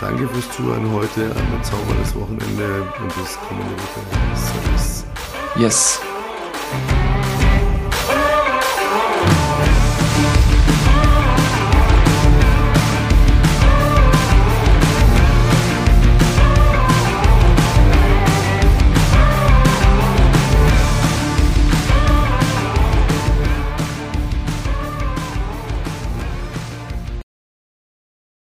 Danke 0.00 0.28
fürs 0.28 0.50
Zuhören 0.50 0.92
heute, 0.92 1.34
ein 1.34 1.58
bezaubertes 1.58 2.14
Wochenende 2.14 2.82
und 3.00 3.08
bis 3.16 3.38
kommende 3.48 3.72
Woche. 3.72 4.36
Servus. 4.36 5.04
Yes. 5.56 6.00